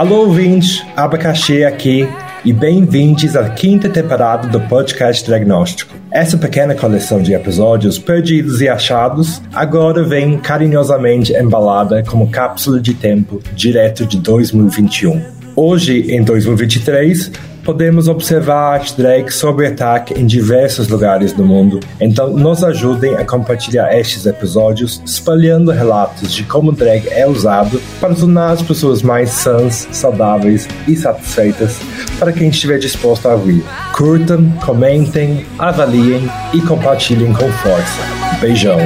[0.00, 2.08] Alô, ouvintes, Abacaxi aqui
[2.42, 5.94] e bem-vindos à quinta temporada do podcast Diagnóstico.
[6.10, 12.94] Essa pequena coleção de episódios perdidos e achados agora vem carinhosamente embalada como cápsula de
[12.94, 15.22] tempo direto de 2021.
[15.54, 17.32] Hoje, em 2023,
[17.64, 23.24] podemos observar arte drag sob ataque em diversos lugares do mundo, então nos ajudem a
[23.24, 29.30] compartilhar estes episódios espalhando relatos de como drag é usado para tornar as pessoas mais
[29.30, 31.80] sãs, saudáveis e satisfeitas
[32.18, 33.64] para quem estiver disposto a ouvir.
[33.94, 38.00] Curtam, comentem, avaliem e compartilhem com força.
[38.40, 38.78] Beijão!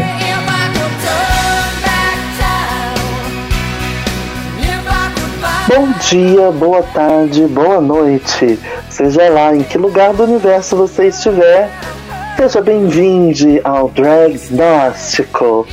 [5.76, 8.60] Bom dia, boa tarde, boa noite.
[8.88, 11.68] Seja lá em que lugar do universo você estiver,
[12.36, 15.66] seja bem-vindo ao Dragnóstico.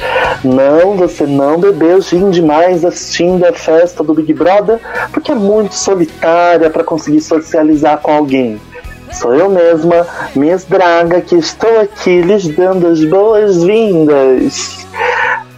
[0.44, 4.80] Não, você não bebeu gin demais assistindo a festa do Big Brother,
[5.12, 8.60] porque é muito solitária para conseguir socializar com alguém.
[9.12, 14.81] Sou eu mesma, Miss Draga, que estou aqui lhes dando as boas-vindas.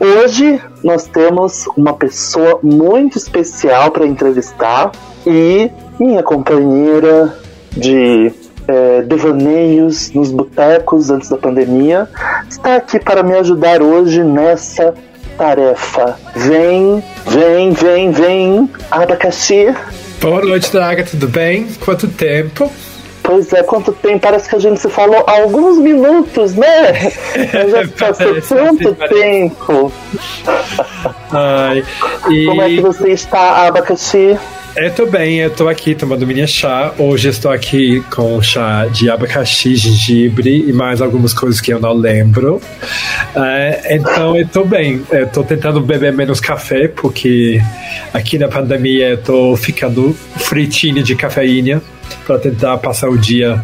[0.04, 4.92] Hoje nós temos uma pessoa muito especial para entrevistar
[5.26, 7.40] e minha companheira
[7.72, 8.30] de
[8.68, 12.10] é, devaneios nos botecos antes da pandemia
[12.50, 14.94] está aqui para me ajudar hoje nessa
[15.38, 16.20] tarefa.
[16.36, 19.74] Vem, vem, vem, vem, abacaxi.
[20.20, 21.66] Boa noite, Draga, tudo bem?
[21.80, 22.70] Quanto tempo?
[23.24, 24.20] Pois é, quanto tempo?
[24.20, 26.94] Parece que a gente se falou há alguns minutos, né?
[27.72, 29.92] Já passou tanto tempo.
[31.32, 31.84] Ai,
[32.30, 32.46] e...
[32.46, 34.38] Como é que você está, abacaxi?
[34.76, 36.94] Eu tô bem, eu tô aqui tomando minha chá.
[36.98, 41.94] Hoje estou aqui com chá de abacaxi, gengibre e mais algumas coisas que eu não
[41.94, 42.60] lembro.
[43.36, 45.04] É, então eu tô bem.
[45.12, 47.62] Eu tô tentando beber menos café, porque
[48.12, 51.80] aqui na pandemia eu tô ficando fritinho de cafeína
[52.26, 53.62] para tentar passar o dia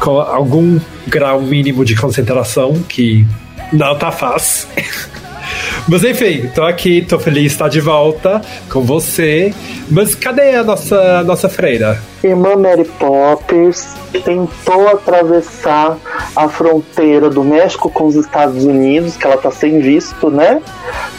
[0.00, 3.26] com algum grau mínimo de concentração, que
[3.72, 4.68] não tá fácil.
[5.88, 9.54] Mas enfim, tô aqui, tô feliz de estar de volta com você.
[9.88, 12.02] Mas cadê a nossa, nossa freira?
[12.26, 13.94] Irmã Mary Poppers
[14.24, 15.96] tentou atravessar
[16.34, 20.60] a fronteira do México com os Estados Unidos, que ela tá sem visto, né?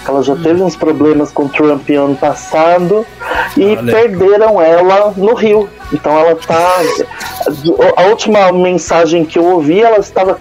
[0.07, 3.05] Ela já teve uns problemas com Trump ano passado
[3.55, 3.91] e Olha.
[3.91, 5.69] perderam ela no Rio.
[5.93, 6.81] Então ela tá.
[7.95, 10.37] A última mensagem que eu ouvi, ela estava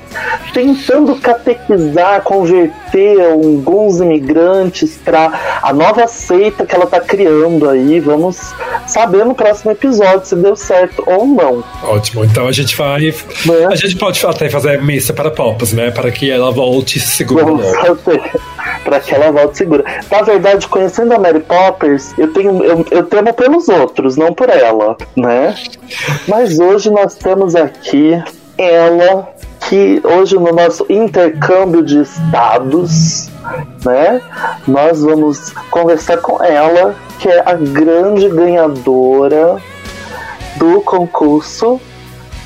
[0.53, 8.01] tentando catequizar, converter alguns imigrantes para a nova seita que ela está criando aí.
[8.01, 8.55] Vamos
[8.89, 11.63] saber no próximo episódio se deu certo ou não.
[11.83, 13.09] Ótimo, então a gente vai.
[13.09, 13.67] É?
[13.67, 15.91] A gente pode até fazer missa para Popas, né?
[15.91, 17.45] Para que ela volte segura.
[17.45, 18.23] Vamos fazer
[18.87, 19.85] para que ela volte segura.
[20.09, 24.49] Na verdade, conhecendo a Mary Poppers, eu tenho eu, eu temo pelos outros, não por
[24.49, 25.55] ela, né?
[26.29, 28.23] Mas hoje nós temos aqui
[28.57, 29.29] ela
[29.69, 33.29] que hoje no nosso intercâmbio de estados,
[33.85, 34.21] né?
[34.67, 39.57] Nós vamos conversar com ela, que é a grande ganhadora
[40.57, 41.81] do concurso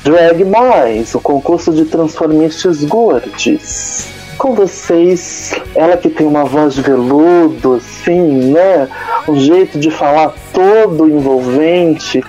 [0.03, 5.53] Drag Mais, o concurso de transformistas gordes com vocês.
[5.75, 8.87] Ela que tem uma voz de veludo, assim, né?
[9.27, 12.23] Um jeito de falar todo envolvente.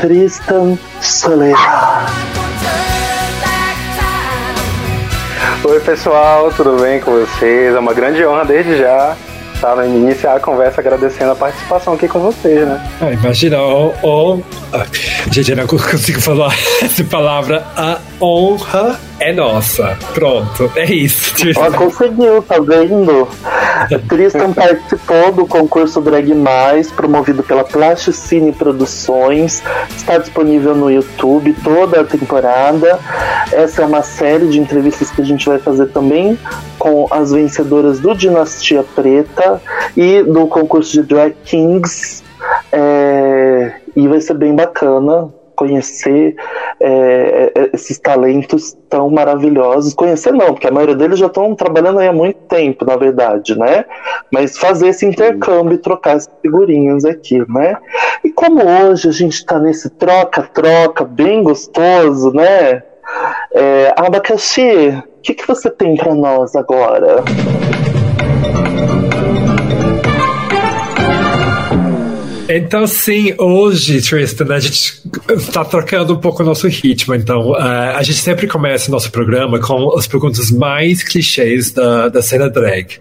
[0.00, 1.58] Tristan Soledad.
[5.64, 7.74] Oi pessoal, tudo bem com vocês?
[7.74, 9.14] É uma grande honra desde já
[9.58, 12.80] estar tá, iniciar a conversa agradecendo a participação aqui com vocês, né?
[13.00, 14.38] Ah, imagina, oh, oh,
[15.32, 19.98] gente, eu não consigo falar essa palavra, a honra é nossa.
[20.14, 21.34] Pronto, é isso.
[21.56, 23.26] Ela conseguiu, tá vendo?
[24.08, 29.62] Tristan participou do concurso Drag Mais, promovido pela Plasticine Produções.
[29.96, 32.98] Está disponível no YouTube toda a temporada.
[33.50, 36.38] Essa é uma série de entrevistas que a gente vai fazer também
[36.78, 39.47] com as vencedoras do Dinastia Preta
[39.96, 42.22] e do concurso de Drag Kings.
[42.72, 43.72] É...
[43.96, 46.36] E vai ser bem bacana conhecer
[46.78, 49.92] é, é, esses talentos tão maravilhosos.
[49.92, 53.58] Conhecer não, porque a maioria deles já estão trabalhando aí há muito tempo, na verdade,
[53.58, 53.84] né?
[54.32, 57.76] Mas fazer esse intercâmbio e trocar as figurinhas aqui, né?
[58.22, 62.84] E como hoje a gente está nesse troca-troca bem gostoso, né?
[63.52, 67.24] É, Abacaxi, o que, que você tem para nós agora?
[72.48, 75.02] Então, sim, hoje, Tristan, a gente
[75.36, 77.14] está trocando um pouco o nosso ritmo.
[77.14, 77.56] Então, uh,
[77.94, 82.48] a gente sempre começa o nosso programa com as perguntas mais clichês da, da cena
[82.48, 82.96] drag.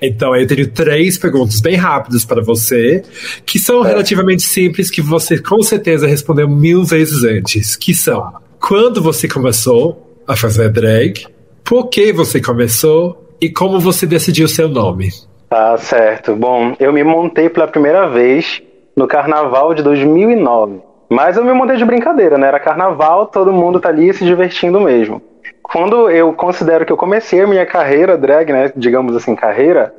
[0.00, 3.02] Então, eu tenho três perguntas bem rápidas para você,
[3.44, 3.88] que são é.
[3.88, 7.74] relativamente simples, que você com certeza respondeu mil vezes antes.
[7.74, 11.26] Que são: quando você começou a fazer drag?
[11.64, 13.36] Por que você começou?
[13.40, 15.10] E como você decidiu seu nome?
[15.50, 16.36] Tá certo.
[16.36, 18.62] Bom, eu me montei pela primeira vez
[18.96, 20.80] no carnaval de 2009.
[21.08, 22.48] Mas eu me montei de brincadeira, né?
[22.48, 25.20] Era carnaval, todo mundo tá ali se divertindo mesmo.
[25.62, 28.72] Quando eu considero que eu comecei a minha carreira drag, né?
[28.74, 29.94] Digamos assim, carreira,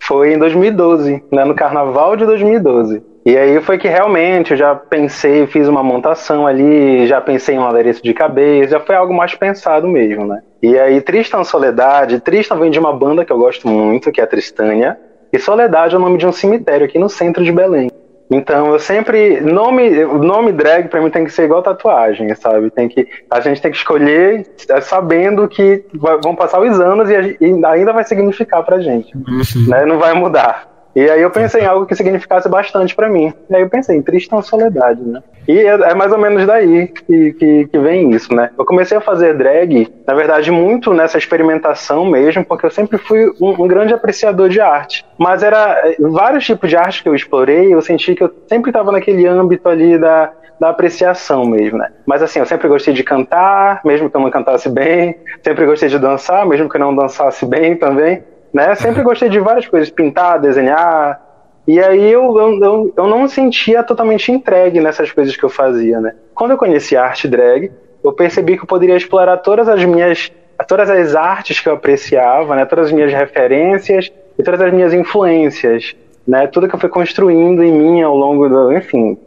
[0.00, 1.44] foi em 2012, né?
[1.44, 3.02] No carnaval de 2012.
[3.26, 7.58] E aí foi que realmente eu já pensei, fiz uma montação ali, já pensei em
[7.58, 10.42] um adereço de cabeça, já foi algo mais pensado mesmo, né?
[10.62, 14.24] E aí Tristan Soledade, Tristan vem de uma banda que eu gosto muito, que é
[14.24, 14.98] a Tristânia,
[15.32, 17.90] e Soledade é o nome de um cemitério aqui no centro de Belém.
[18.30, 22.70] Então eu sempre nome nome drag para mim tem que ser igual tatuagem, sabe?
[22.70, 27.10] Tem que a gente tem que escolher é, sabendo que vai, vão passar os anos
[27.10, 29.68] e, a, e, ainda vai significar pra gente, uhum.
[29.68, 29.84] né?
[29.84, 30.73] Não vai mudar.
[30.94, 33.32] E aí eu pensei em algo que significasse bastante para mim.
[33.50, 35.20] E aí eu pensei Tristan Soledade, né?
[35.46, 38.50] E é, é, mais ou menos daí que, que, que, vem isso, né?
[38.56, 43.26] Eu comecei a fazer drag, na verdade, muito nessa experimentação mesmo, porque eu sempre fui
[43.40, 45.04] um, um grande apreciador de arte.
[45.18, 48.70] Mas era é, vários tipos de arte que eu explorei, eu senti que eu sempre
[48.70, 51.90] estava naquele âmbito ali da, da apreciação mesmo, né?
[52.06, 55.88] Mas assim, eu sempre gostei de cantar, mesmo que eu não cantasse bem, sempre gostei
[55.88, 58.22] de dançar, mesmo que eu não dançasse bem também
[58.54, 58.72] né?
[58.76, 61.20] Sempre gostei de várias coisas, pintar, desenhar.
[61.66, 66.00] E aí eu, eu, eu não me sentia totalmente entregue nessas coisas que eu fazia,
[66.00, 66.14] né?
[66.32, 67.72] Quando eu conheci a arte drag,
[68.02, 70.30] eu percebi que eu poderia explorar todas as minhas
[70.68, 72.64] todas as artes que eu apreciava, né?
[72.64, 76.46] Todas as minhas referências e todas as minhas influências, né?
[76.46, 79.18] Tudo que eu fui construindo em mim ao longo do, enfim,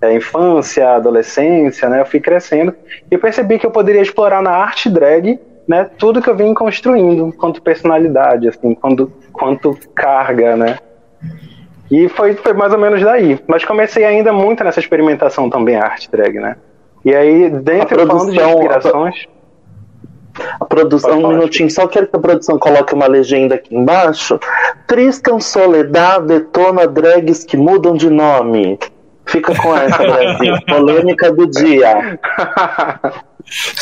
[0.00, 2.00] da infância, adolescência, né?
[2.00, 2.74] Eu fui crescendo
[3.10, 7.32] e percebi que eu poderia explorar na arte drag né, tudo que eu vim construindo
[7.32, 10.78] quanto personalidade, assim, quanto, quanto carga, né?
[11.90, 13.38] E foi, foi mais ou menos daí.
[13.46, 16.56] Mas comecei ainda muito nessa experimentação também, arte drag, né?
[17.04, 19.26] E aí, dentro falando de inspirações.
[20.58, 24.40] A produção, um minutinho, só quero que a produção coloque uma legenda aqui embaixo.
[24.86, 28.78] Tristan Soledad detona drags que mudam de nome.
[29.26, 30.54] Fica com essa, Brasil.
[30.66, 32.18] Polêmica do dia.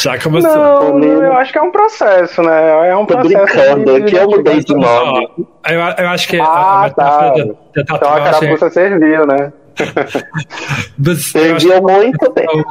[0.00, 0.50] Já começou.
[0.50, 2.88] Não, não, eu acho que é um processo, né?
[2.88, 3.44] É um Tô processo.
[3.44, 5.28] brincando, aqui eu mudei de nome.
[5.68, 7.30] Eu, eu acho que ah, a, a tá.
[7.30, 7.86] da, da tatuagem...
[7.86, 9.52] Então a carapuça serviu, né?
[11.16, 12.64] Serviu muito bem.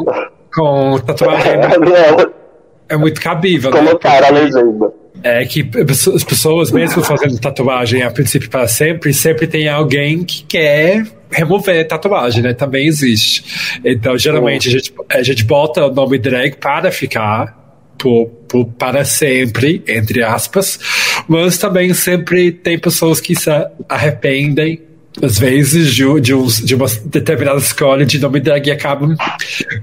[0.53, 1.51] Com tatuagem
[2.89, 3.71] é, é muito cabível.
[3.71, 4.39] Colocaram né?
[4.39, 4.93] a legenda.
[5.23, 5.69] É que
[6.15, 11.87] as pessoas, mesmo fazendo tatuagem a princípio para sempre, sempre tem alguém que quer remover
[11.87, 12.53] tatuagem, né?
[12.53, 13.79] Também existe.
[13.83, 17.59] Então, geralmente, a gente, a gente bota o nome drag para ficar.
[17.97, 20.79] Por, por, para sempre, entre aspas,
[21.27, 23.47] mas também sempre tem pessoas que se
[23.87, 24.81] arrependem
[25.21, 29.15] às vezes, de, de, uns, de uma determinada escolha de nome drag e acabam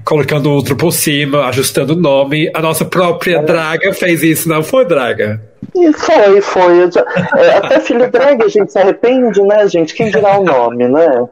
[0.03, 2.49] colocando outro por cima, ajustando o nome.
[2.53, 5.41] A nossa própria draga fez isso, não foi, draga?
[5.75, 6.91] E foi, foi.
[6.91, 7.05] Já,
[7.37, 9.93] é, até filho drag a gente se arrepende, né, gente?
[9.93, 11.27] Quem dirá o nome, né?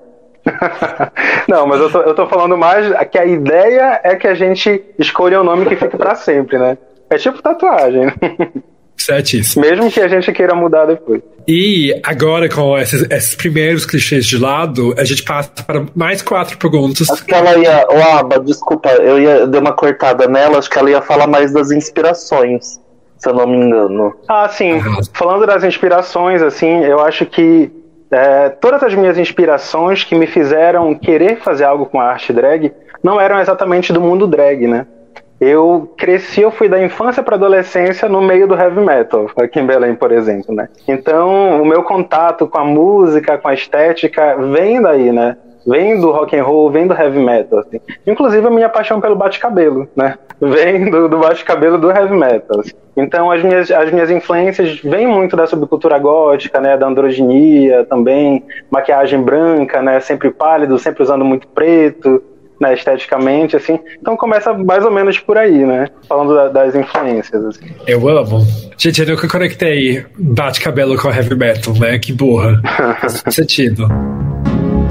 [1.47, 4.83] Não, mas eu tô, eu tô falando mais que a ideia é que a gente
[4.97, 6.77] escolha um nome que fique para sempre, né?
[7.09, 8.11] É tipo tatuagem.
[8.97, 9.63] Certíssimo.
[9.63, 11.21] Mesmo que a gente queira mudar depois.
[11.47, 16.57] E agora, com esses, esses, primeiros clichês de lado, a gente passa para mais quatro
[16.57, 17.09] perguntas.
[17.09, 17.87] Acho que ela ia.
[17.89, 21.54] O Aba, desculpa, eu ia dar uma cortada nela, acho que ela ia falar mais
[21.54, 22.81] das inspirações,
[23.18, 24.13] se eu não me engano.
[24.27, 24.81] Ah, sim.
[25.13, 27.71] Falando das inspirações, assim, eu acho que
[28.11, 32.73] é, todas as minhas inspirações que me fizeram querer fazer algo com a arte drag
[33.04, 34.87] não eram exatamente do mundo drag, né?
[35.40, 39.68] Eu cresci, eu fui da infância para adolescência no meio do heavy metal, aqui em
[39.68, 40.68] Belém, por exemplo, né?
[40.87, 45.37] Então, o meu contato com a música, com a estética, vem daí, né?
[45.66, 47.80] Vem do rock and roll, vem do heavy metal, assim.
[48.06, 50.16] Inclusive a minha paixão pelo bate-cabelo, né?
[50.40, 52.59] Vem do, do bate-cabelo do heavy metal.
[52.59, 52.73] Assim.
[52.95, 56.78] Então, as minhas, as minhas influências vêm muito da subcultura gótica, né?
[56.78, 59.99] Da androginia também, maquiagem branca, né?
[59.99, 62.21] Sempre pálido, sempre usando muito preto
[62.59, 63.80] né, esteticamente, assim.
[64.02, 65.90] Então começa mais ou menos por aí, né?
[66.07, 67.44] Falando da, das influências.
[67.44, 67.66] Assim.
[67.85, 68.45] Eu amo.
[68.78, 71.97] Gente, eu nunca conectei bate-cabelo com heavy metal, né?
[71.99, 72.61] Que burra.
[72.99, 73.87] Faz sentido.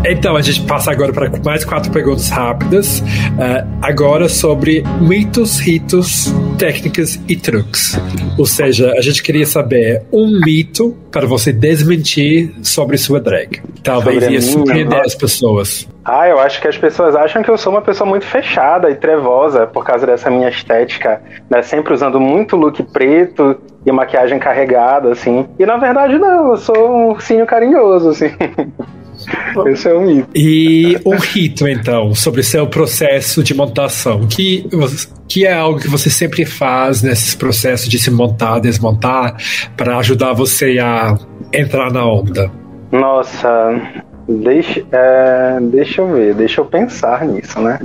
[0.09, 3.01] Então, a gente passa agora para mais quatro perguntas rápidas.
[3.01, 7.99] Uh, agora sobre mitos, ritos, técnicas e truques.
[8.39, 13.61] Ou seja, a gente queria saber um mito para você desmentir sobre sua drag.
[13.83, 15.89] Talvez sobre ia surpreender as pessoas.
[16.05, 18.95] Ah, eu acho que as pessoas acham que eu sou uma pessoa muito fechada e
[18.95, 21.21] trevosa por causa dessa minha estética,
[21.51, 21.63] né?
[21.63, 25.49] Sempre usando muito look preto e maquiagem carregada, assim.
[25.59, 28.31] E na verdade, não, eu sou um ursinho carinhoso, assim.
[29.67, 30.29] Esse é um mito.
[30.35, 34.69] E um rito, então, sobre seu processo de montação, que,
[35.29, 39.37] que é algo que você sempre faz nesses processos de se montar, desmontar,
[39.77, 41.17] para ajudar você a
[41.53, 42.51] entrar na onda?
[42.93, 47.79] Nossa, deixa, é, deixa eu ver, deixa eu pensar nisso, né?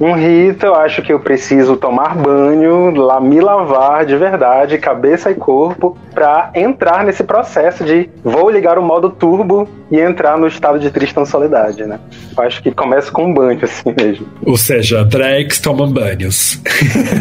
[0.00, 5.30] Um rito, eu acho que eu preciso tomar banho, lá, me lavar de verdade, cabeça
[5.30, 10.48] e corpo, para entrar nesse processo de vou ligar o modo turbo e entrar no
[10.48, 12.00] estado de tristansolidade, né?
[12.36, 14.26] Eu acho que começa com um banho, assim mesmo.
[14.44, 16.60] Ou seja, drags tomam banhos.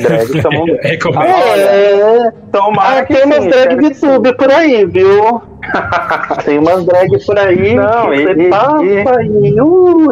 [0.02, 0.82] Drags tomam banhos.
[0.82, 1.30] Recomendo.
[1.30, 5.53] É, tomara ah, que tem umas drag de tube por aí, viu?
[6.46, 9.24] Tem umas drags por aí não, que e, você e, passa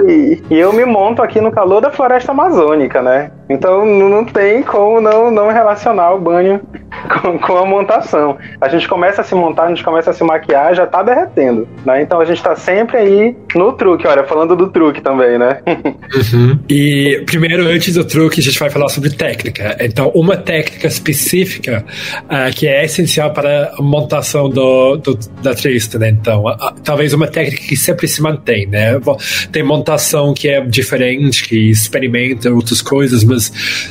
[0.09, 3.31] e, e eu me monto aqui no calor da floresta amazônica, né?
[3.51, 6.61] Então não tem como não, não relacionar o banho
[7.21, 8.37] com, com, a montação.
[8.59, 11.67] A gente começa a se montar, a gente começa a se maquiar, já tá derretendo,
[11.85, 12.01] né?
[12.01, 15.61] Então a gente tá sempre aí no truque, olha, falando do truque também, né?
[16.11, 16.59] Uhum.
[16.69, 19.77] E primeiro, antes do truque, a gente vai falar sobre técnica.
[19.79, 21.85] Então, uma técnica específica
[22.25, 26.09] uh, que é essencial para a montação do, do da Tristan, né?
[26.09, 28.99] Então, uh, talvez uma técnica que sempre se mantém, né?
[29.51, 33.40] Tem montação que é diferente, que experimenta outras coisas, mas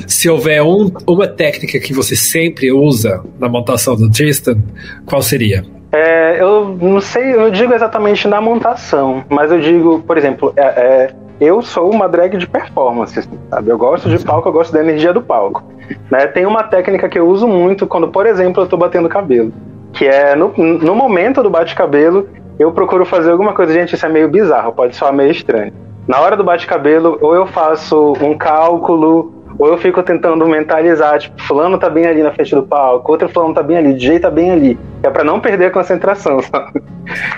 [0.06, 4.58] se houver um, uma técnica que você sempre usa na montação do Tristan,
[5.06, 5.64] qual seria?
[5.92, 10.62] É, eu não sei, eu digo exatamente na montação, mas eu digo, por exemplo, é,
[10.62, 13.70] é, eu sou uma drag de performance, sabe?
[13.70, 15.64] Eu gosto de palco, eu gosto da energia do palco.
[16.08, 16.26] Né?
[16.28, 19.52] Tem uma técnica que eu uso muito quando, por exemplo, eu tô batendo cabelo,
[19.92, 24.08] que é no, no momento do bate-cabelo, eu procuro fazer alguma coisa, gente, isso é
[24.08, 25.72] meio bizarro, pode soar meio estranho.
[26.06, 31.38] Na hora do bate-cabelo, ou eu faço um cálculo, ou eu fico tentando mentalizar, tipo,
[31.42, 34.30] fulano tá bem ali na frente do palco, outro fulano tá bem ali, DJ tá
[34.30, 34.78] bem ali.
[35.02, 36.82] É para não perder a concentração, sabe?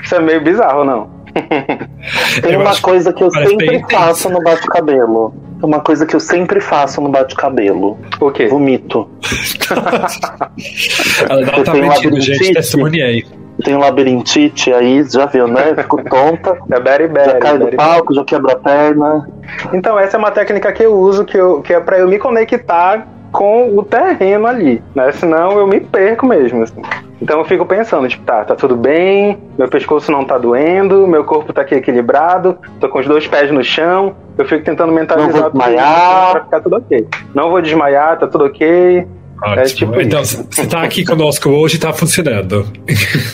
[0.05, 1.11] Isso é meio bizarro, não?
[2.41, 5.35] Tem uma coisa que eu sempre faço no bate-cabelo.
[5.61, 7.99] Uma coisa que eu sempre faço no bate-cabelo.
[8.21, 8.47] O quê?
[8.47, 9.09] Vomito.
[11.29, 13.25] Ela tá mentindo, gente, testemunhei
[13.65, 15.75] tem um labirintite aí, já viu, né?
[15.77, 16.59] Fico tonta.
[16.71, 19.29] É berry, berry, já cai do palco, já quebra a perna.
[19.73, 22.19] Então, essa é uma técnica que eu uso, que, eu, que é para eu me
[22.19, 25.11] conectar com o terreno ali, né?
[25.13, 26.83] Senão eu me perco mesmo, assim.
[27.21, 31.25] Então eu fico pensando, tipo, tá, tá tudo bem, meu pescoço não tá doendo, meu
[31.25, 35.33] corpo tá aqui equilibrado, tô com os dois pés no chão, eu fico tentando mentalizar
[35.33, 36.31] não vou desmaiar.
[36.33, 37.09] pra ficar tudo ok.
[37.35, 39.07] Não vou desmaiar, tá tudo ok.
[39.45, 40.47] É tipo então, isso.
[40.49, 42.67] você tá aqui conosco hoje e tá funcionando.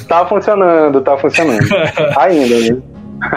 [0.08, 1.66] Tá funcionando, tá funcionando.
[2.18, 2.82] Ainda, né?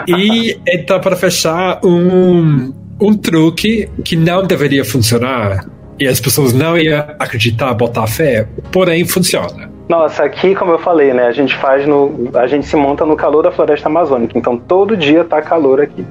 [0.08, 5.66] E então, para fechar, um, um truque que não deveria funcionar
[5.98, 9.70] e as pessoas não iam acreditar, botar fé, porém funciona.
[9.88, 12.30] Nossa, aqui, como eu falei, né, a gente faz no.
[12.34, 16.04] A gente se monta no calor da floresta amazônica, então todo dia tá calor aqui.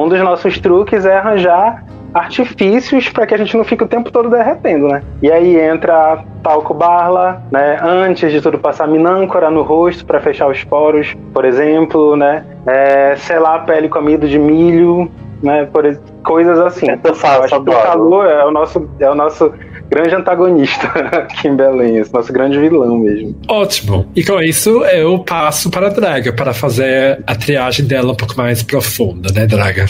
[0.00, 4.10] Um dos nossos truques é arranjar artifícios para que a gente não fique o tempo
[4.10, 5.02] todo derretendo, né?
[5.22, 7.78] E aí entra talco barla, né?
[7.82, 12.44] Antes de tudo passar minâncora no rosto para fechar os poros, por exemplo, né?
[12.66, 15.10] É, selar a pele com amido de milho,
[15.42, 15.66] né?
[15.66, 15.84] Por,
[16.24, 16.86] coisas assim.
[17.02, 19.52] Eu faço, acho que o calor é o nosso é o nosso
[19.88, 23.34] grande antagonista aqui em Belém, esse nosso grande vilão mesmo.
[23.48, 24.06] Ótimo.
[24.14, 28.36] E com isso eu passo para a Draga para fazer a triagem dela um pouco
[28.36, 29.86] mais profunda, né, Draga?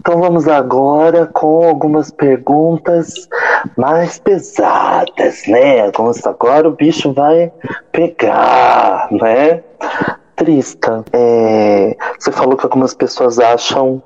[0.00, 3.28] Então vamos agora com algumas perguntas
[3.76, 5.80] mais pesadas, né?
[5.86, 7.50] Algumas agora o bicho vai
[7.92, 9.62] pegar, né?
[10.36, 14.02] Tristan, é, você falou que algumas pessoas acham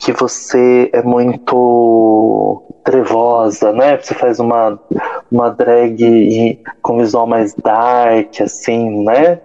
[0.00, 3.98] que você é muito trevosa, né?
[4.00, 4.78] Você faz uma,
[5.30, 9.40] uma drag com visual mais dark, assim, né?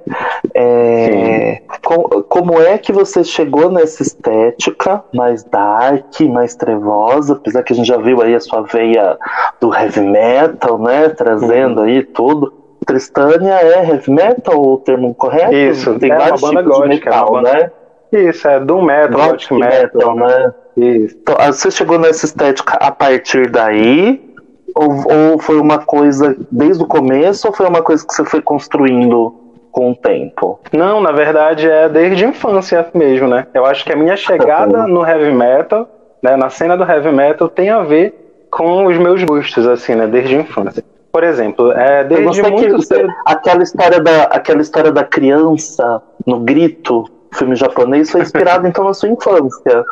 [0.54, 7.34] É, com, como é que você chegou nessa estética mais dark, mais trevosa?
[7.34, 9.18] Apesar que a gente já viu aí a sua veia
[9.60, 11.10] do heavy metal, né?
[11.10, 11.88] Trazendo uhum.
[11.88, 12.54] aí tudo.
[12.86, 15.54] Tristânia é heavy metal o termo correto?
[15.54, 17.54] Isso, tem é vários tipos gótica, de metal, é banda...
[17.54, 17.72] né?
[18.12, 20.54] Isso, é Doom Metal, Gothic Metal, metal né?
[20.76, 21.18] Isso.
[21.22, 24.30] Então, ah, você chegou nessa estética a partir daí?
[24.76, 28.42] Ou, ou foi uma coisa desde o começo ou foi uma coisa que você foi
[28.42, 29.36] construindo
[29.72, 30.60] com o tempo?
[30.72, 33.48] Não, na verdade é desde a infância mesmo, né?
[33.54, 35.90] Eu acho que a minha chegada no heavy metal,
[36.22, 40.08] né, na cena do heavy metal, tem a ver com os meus gostos, assim, né?
[40.08, 40.84] Desde a infância.
[41.12, 43.10] Por exemplo, é, desde muito que, cedo...
[43.26, 48.94] aquela história da aquela história da criança no grito, filme japonês, foi inspirado então na
[48.94, 49.86] sua infância.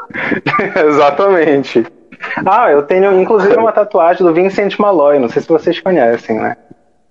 [0.88, 1.86] Exatamente.
[2.46, 6.58] Ah, eu tenho inclusive uma tatuagem do Vincent Malloy, não sei se vocês conhecem, né?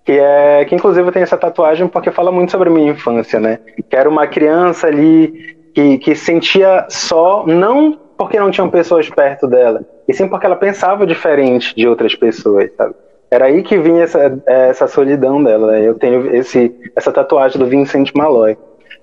[0.04, 3.40] Que é que inclusive eu tenho essa tatuagem porque fala muito sobre a minha infância,
[3.40, 3.58] né?
[3.88, 9.46] Que era uma criança ali que, que sentia só, não porque não tinham pessoas perto
[9.46, 12.94] dela, e sim porque ela pensava diferente de outras pessoas, sabe?
[13.30, 15.72] Era aí que vinha essa, essa solidão dela.
[15.72, 15.86] Né?
[15.86, 18.56] Eu tenho esse, essa tatuagem do Vincent Malloy.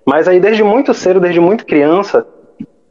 [0.06, 2.26] Mas aí, desde muito cedo, desde muito criança,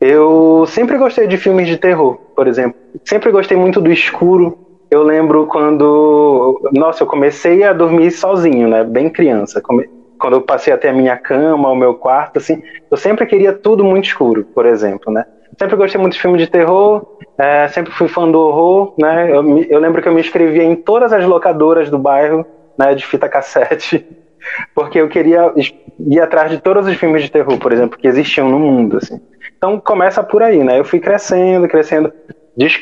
[0.01, 2.79] eu sempre gostei de filmes de terror, por exemplo.
[3.05, 4.59] Sempre gostei muito do escuro.
[4.91, 6.61] Eu lembro quando.
[6.73, 8.85] Nossa, eu comecei a dormir sozinho, né?
[8.85, 9.63] Bem criança.
[9.63, 12.63] Quando eu passei até a minha cama, o meu quarto, assim.
[12.91, 15.25] Eu sempre queria tudo muito escuro, por exemplo, né?
[15.59, 19.31] Sempre gostei muito de filme de terror, é, sempre fui fã do horror, né?
[19.31, 22.45] Eu, eu, lembro que eu me inscrevia em todas as locadoras do bairro,
[22.77, 24.07] né, de fita cassete,
[24.75, 25.53] porque eu queria
[25.99, 29.21] ir atrás de todos os filmes de terror, por exemplo, que existiam no mundo, assim.
[29.57, 30.79] Então começa por aí, né?
[30.79, 32.13] Eu fui crescendo, crescendo,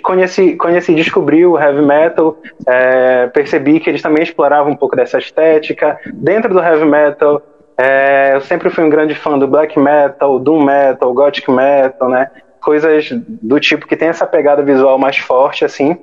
[0.02, 5.19] conheci, conheci, descobri o heavy metal, é, percebi que eles também exploravam um pouco dessa
[5.19, 5.99] estética.
[6.14, 7.42] Dentro do heavy metal,
[7.78, 12.31] é, eu sempre fui um grande fã do black metal, doom metal, gothic metal, né?
[12.62, 15.99] coisas do tipo que tem essa pegada visual mais forte, assim.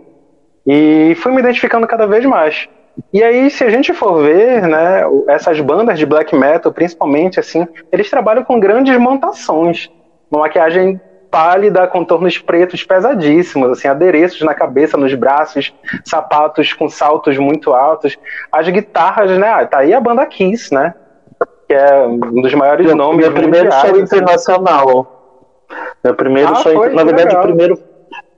[0.67, 2.67] E fui me identificando cada vez mais.
[3.13, 7.67] E aí, se a gente for ver, né, essas bandas de black metal, principalmente, assim,
[7.91, 9.89] eles trabalham com grandes montações.
[10.31, 10.99] Uma maquiagem
[11.31, 18.17] pálida, contornos pretos pesadíssimos, assim, adereços na cabeça, nos braços, sapatos com saltos muito altos.
[18.51, 20.93] As guitarras, né, ah, tá aí a banda Kiss, né,
[21.67, 24.01] que é um dos maiores meu, nomes Meu primeiro show assim.
[24.01, 25.15] internacional.
[26.03, 27.79] Meu primeiro ah, show, foi, na verdade, o primeiro,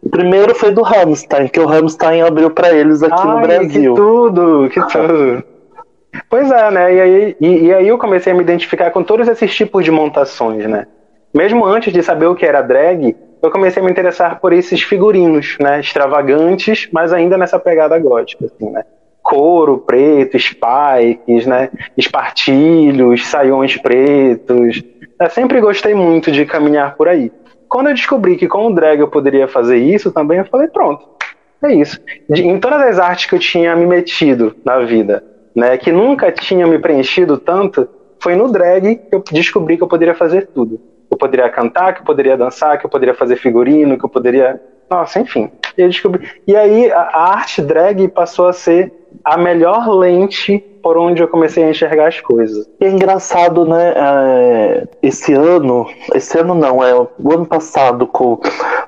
[0.02, 3.94] o primeiro foi do Rammstein, que o Rammstein abriu para eles aqui Ai, no Brasil.
[3.94, 5.44] Que tudo, que tudo.
[6.30, 6.94] Pois é, né?
[6.94, 9.92] E aí, e, e, aí eu comecei a me identificar com todos esses tipos de
[9.92, 10.88] montações, né?
[11.34, 14.82] Mesmo antes de saber o que era drag, eu comecei a me interessar por esses
[14.82, 15.80] figurinos, né?
[15.80, 18.84] Extravagantes, mas ainda nessa pegada gótica, assim, né?
[19.22, 21.70] Couro preto, spikes, né?
[21.96, 24.84] Espartilhos, saiões pretos,
[25.22, 27.32] eu sempre gostei muito de caminhar por aí.
[27.72, 31.08] Quando eu descobri que com o drag eu poderia fazer isso também, eu falei, pronto,
[31.64, 31.98] é isso.
[32.30, 35.24] De, em todas as artes que eu tinha me metido na vida,
[35.56, 37.88] né, que nunca tinha me preenchido tanto,
[38.20, 40.82] foi no drag que eu descobri que eu poderia fazer tudo.
[41.10, 44.62] Eu poderia cantar, que eu poderia dançar, que eu poderia fazer figurino, que eu poderia.
[44.90, 45.50] Nossa, enfim.
[45.78, 46.30] E, descobri...
[46.46, 48.92] e aí a arte drag passou a ser
[49.24, 52.68] a melhor lente por onde eu comecei a enxergar as coisas.
[52.80, 53.94] E é engraçado, né?
[53.96, 58.40] É, esse ano, esse ano não, é o ano passado, com,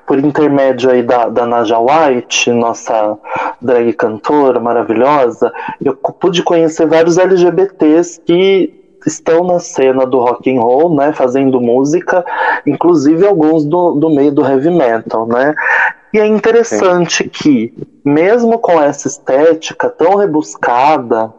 [0.06, 3.18] por intermédio aí da, da Naja White, nossa
[3.60, 5.52] drag cantora maravilhosa,
[5.82, 11.60] eu pude conhecer vários LGBTs que estão na cena do rock and roll, né, fazendo
[11.60, 12.24] música,
[12.66, 15.54] inclusive alguns do, do meio do heavy metal, né?
[16.12, 17.28] E é interessante Sim.
[17.28, 21.32] que, mesmo com essa estética tão rebuscada,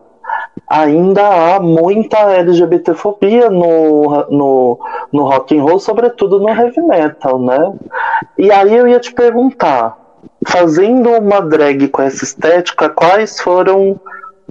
[0.67, 4.79] ainda há muita LGBTfobia no, no,
[5.11, 7.73] no rock and roll, sobretudo no heavy metal, né?
[8.37, 9.97] E aí eu ia te perguntar,
[10.47, 13.99] fazendo uma drag com essa estética, quais foram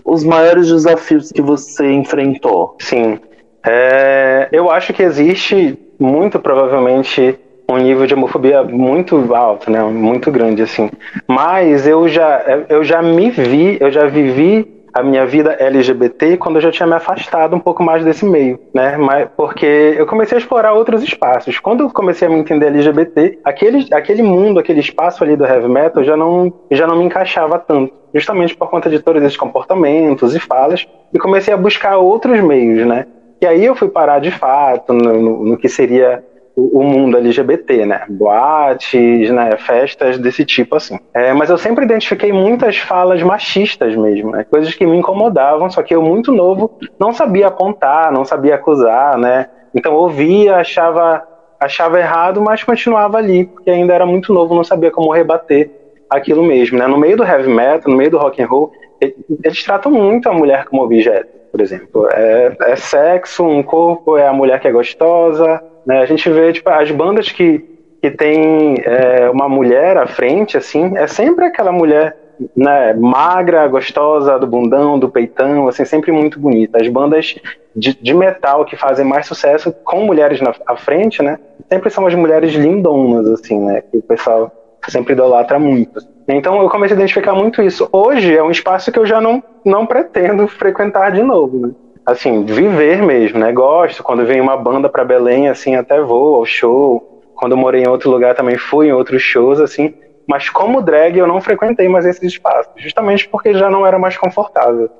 [0.04, 2.76] os maiores desafios que você enfrentou?
[2.80, 3.18] Sim,
[3.66, 7.38] é, eu acho que existe muito provavelmente
[7.68, 9.82] um nível de homofobia muito alto, né?
[9.82, 10.90] Muito grande assim.
[11.26, 16.56] Mas eu já eu já me vi, eu já vivi a minha vida LGBT quando
[16.56, 18.96] eu já tinha me afastado um pouco mais desse meio, né?
[18.96, 19.66] Mas, porque
[19.98, 21.58] eu comecei a explorar outros espaços.
[21.58, 25.68] Quando eu comecei a me entender LGBT, aquele, aquele mundo, aquele espaço ali do heavy
[25.68, 27.92] metal já não, já não me encaixava tanto.
[28.14, 30.86] Justamente por conta de todos esses comportamentos e falas.
[31.12, 33.06] E comecei a buscar outros meios, né?
[33.40, 36.24] E aí eu fui parar de fato no, no, no que seria
[36.56, 38.04] o, mundo LGBT, né?
[38.08, 39.56] Boates, né?
[39.56, 40.98] Festas desse tipo, assim.
[41.12, 44.44] É, mas eu sempre identifiquei muitas falas machistas mesmo, né?
[44.48, 49.18] Coisas que me incomodavam, só que eu, muito novo, não sabia apontar, não sabia acusar,
[49.18, 49.48] né?
[49.74, 51.26] Então ouvia, achava,
[51.58, 55.70] achava errado, mas continuava ali, porque ainda era muito novo, não sabia como rebater
[56.08, 56.86] aquilo mesmo, né?
[56.86, 60.32] No meio do heavy metal, no meio do rock and roll, eles tratam muito a
[60.32, 62.08] mulher como objeto, por exemplo.
[62.12, 66.00] É, é sexo, um corpo, é a mulher que é gostosa, né?
[66.00, 67.64] A gente vê tipo, as bandas que,
[68.00, 72.16] que tem é, uma mulher à frente, assim, é sempre aquela mulher
[72.56, 76.80] né, magra, gostosa, do bundão, do peitão, assim, sempre muito bonita.
[76.80, 77.36] As bandas
[77.74, 82.06] de, de metal que fazem mais sucesso com mulheres na à frente, né, sempre são
[82.06, 84.50] as mulheres lindonas, assim, né, que o pessoal
[84.88, 86.00] sempre idolatra muito.
[86.28, 87.88] Então eu comecei a identificar muito isso.
[87.92, 91.70] Hoje é um espaço que eu já não, não pretendo frequentar de novo, né?
[92.06, 93.50] Assim, viver mesmo, né?
[93.52, 97.22] Gosto, quando vem uma banda para Belém, assim, até vou ao show.
[97.34, 99.94] Quando eu morei em outro lugar também fui em outros shows, assim.
[100.26, 104.16] Mas como drag eu não frequentei mais esses espaços, justamente porque já não era mais
[104.16, 104.90] confortável.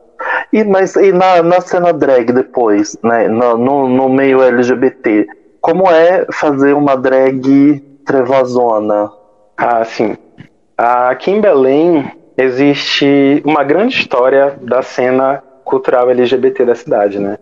[0.53, 3.29] E, mas e na, na cena drag depois, né?
[3.29, 5.27] No, no, no meio LGBT,
[5.61, 9.11] como é fazer uma drag trevozona?
[9.57, 10.17] Ah, sim.
[10.77, 17.39] Aqui em Belém existe uma grande história da cena cultural LGBT da cidade, né?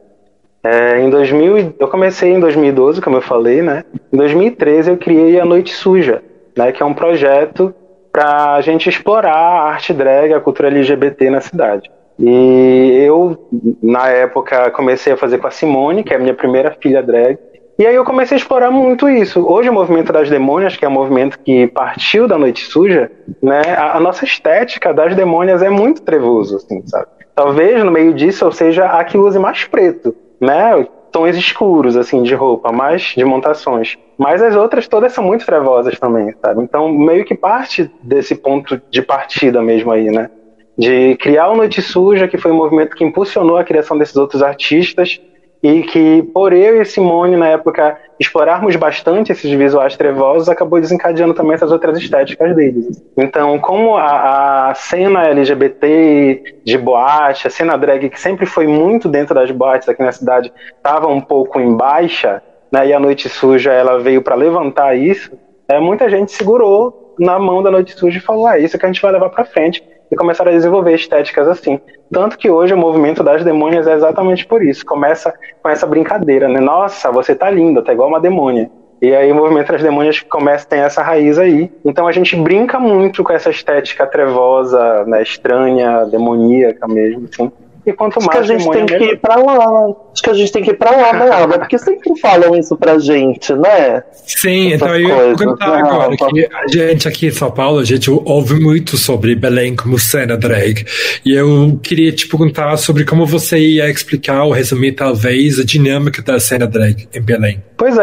[0.65, 3.85] É, em 2000, eu comecei em 2012, como eu falei, né?
[4.13, 6.23] Em 2013 eu criei a Noite Suja,
[6.57, 6.71] né?
[6.71, 7.75] Que é um projeto
[8.13, 11.91] para a gente explorar a arte drag, a cultura LGBT na cidade.
[12.19, 13.49] E eu,
[13.83, 17.39] na época, comecei a fazer com a Simone, que é a minha primeira filha drag.
[17.79, 19.45] E aí eu comecei a explorar muito isso.
[19.45, 23.11] Hoje o movimento das demônias, que é um movimento que partiu da Noite Suja,
[23.43, 23.63] né?
[23.77, 27.09] A, a nossa estética das demônias é muito trevoso, assim, sabe?
[27.35, 30.87] Talvez no meio disso eu seja a que use mais preto, né?
[31.11, 33.99] Tons escuros, assim, de roupa, mais de montações.
[34.17, 36.63] Mas as outras todas são muito trevosas também, sabe?
[36.63, 40.31] Então meio que parte desse ponto de partida mesmo aí, né?
[40.77, 44.43] De criar o Noite Suja, que foi um movimento que impulsionou a criação desses outros
[44.43, 45.21] artistas,
[45.63, 51.35] e que por eu e Simone na época explorarmos bastante esses visuais trevosos acabou desencadeando
[51.35, 53.03] também essas outras estéticas deles.
[53.17, 59.09] Então, como a, a, cena LGBT de boate, a cena drag que sempre foi muito
[59.09, 63.29] dentro das boates aqui na cidade, estava um pouco em baixa, né, e a Noite
[63.29, 65.31] Suja ela veio para levantar isso,
[65.69, 68.89] é, muita gente segurou na mão da Noite Suja e falou: ah, isso que a
[68.89, 71.81] gente vai levar para frente e começaram a desenvolver estéticas assim.
[72.13, 74.85] Tanto que hoje o movimento das demônias é exatamente por isso.
[74.85, 76.61] Começa com essa brincadeira, né?
[76.61, 78.71] Nossa, você tá linda, tá igual uma demônia.
[79.01, 81.73] E aí o movimento das demônias começa tem essa raiz aí.
[81.83, 87.51] Então a gente brinca muito com essa estética trevosa, né, estranha, demoníaca mesmo, assim.
[87.85, 89.93] E quanto Acho mais que a gente tem que ir pra lá.
[90.13, 91.59] Acho que a gente tem que ir pra lá, né, Alba?
[91.61, 94.05] Porque sempre falam isso pra gente, né?
[94.25, 95.37] Sim, Essas então eu ia coisas.
[95.39, 99.35] perguntar Ah, agora que a gente aqui em São Paulo, a gente ouve muito sobre
[99.35, 100.85] Belém como cena drag.
[101.25, 106.23] E eu queria te perguntar sobre como você ia explicar ou resumir talvez a dinâmica
[106.23, 107.63] da cena drag em Belém.
[107.77, 108.03] Pois é,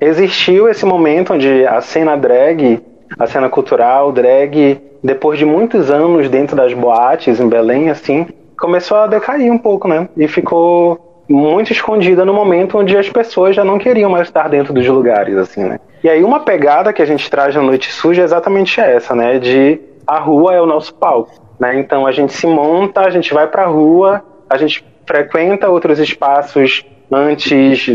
[0.00, 2.80] é, existiu esse momento onde a cena drag,
[3.18, 8.26] a cena cultural drag, depois de muitos anos dentro das boates em Belém, assim,
[8.60, 10.08] começou a decair um pouco, né?
[10.16, 14.72] E ficou muito escondida no momento onde as pessoas já não queriam mais estar dentro
[14.72, 15.80] dos lugares, assim, né?
[16.04, 19.38] E aí uma pegada que a gente traz na Noite Suja é exatamente essa, né?
[19.38, 21.78] De a rua é o nosso palco, né?
[21.78, 26.84] Então a gente se monta, a gente vai pra rua, a gente frequenta outros espaços
[27.10, 27.88] antes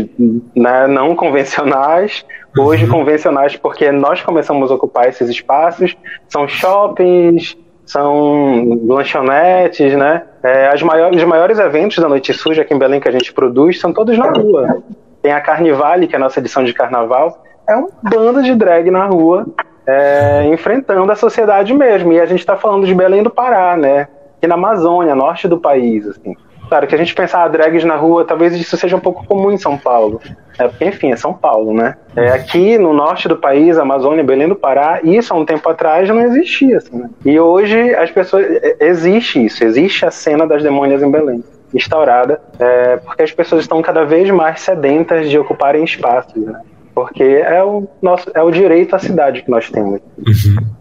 [0.54, 2.24] né, não convencionais,
[2.58, 5.96] hoje convencionais porque nós começamos a ocupar esses espaços,
[6.28, 10.24] são shoppings, são lanchonetes, né?
[10.42, 13.32] É, as maiores, os maiores eventos da Noite Suja aqui em Belém que a gente
[13.32, 14.82] produz são todos na rua.
[15.22, 18.90] Tem a Carnivale, que é a nossa edição de carnaval, é um bando de drag
[18.90, 19.46] na rua,
[19.86, 22.12] é, enfrentando a sociedade mesmo.
[22.12, 24.08] E a gente está falando de Belém do Pará, né?
[24.36, 26.36] Aqui na Amazônia, norte do país, assim.
[26.68, 29.58] Claro que a gente pensar drags na rua, talvez isso seja um pouco comum em
[29.58, 30.20] São Paulo.
[30.58, 31.96] É, porque, enfim, é São Paulo, né?
[32.14, 36.08] É, aqui no norte do país, Amazônia, Belém do Pará, isso há um tempo atrás
[36.08, 36.78] não existia.
[36.78, 37.10] Assim, né?
[37.24, 38.46] E hoje as pessoas.
[38.46, 43.62] é, Existe isso, existe a cena das demônias em Belém, instaurada, é, porque as pessoas
[43.62, 46.60] estão cada vez mais sedentas de ocuparem espaços, né?
[46.94, 50.00] Porque é o, nosso, é o direito à cidade que nós temos.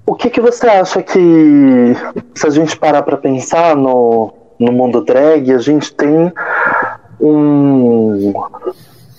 [0.05, 1.93] O que, que você acha que,
[2.33, 6.31] se a gente parar pra pensar no, no mundo drag, a gente tem
[7.19, 8.33] um,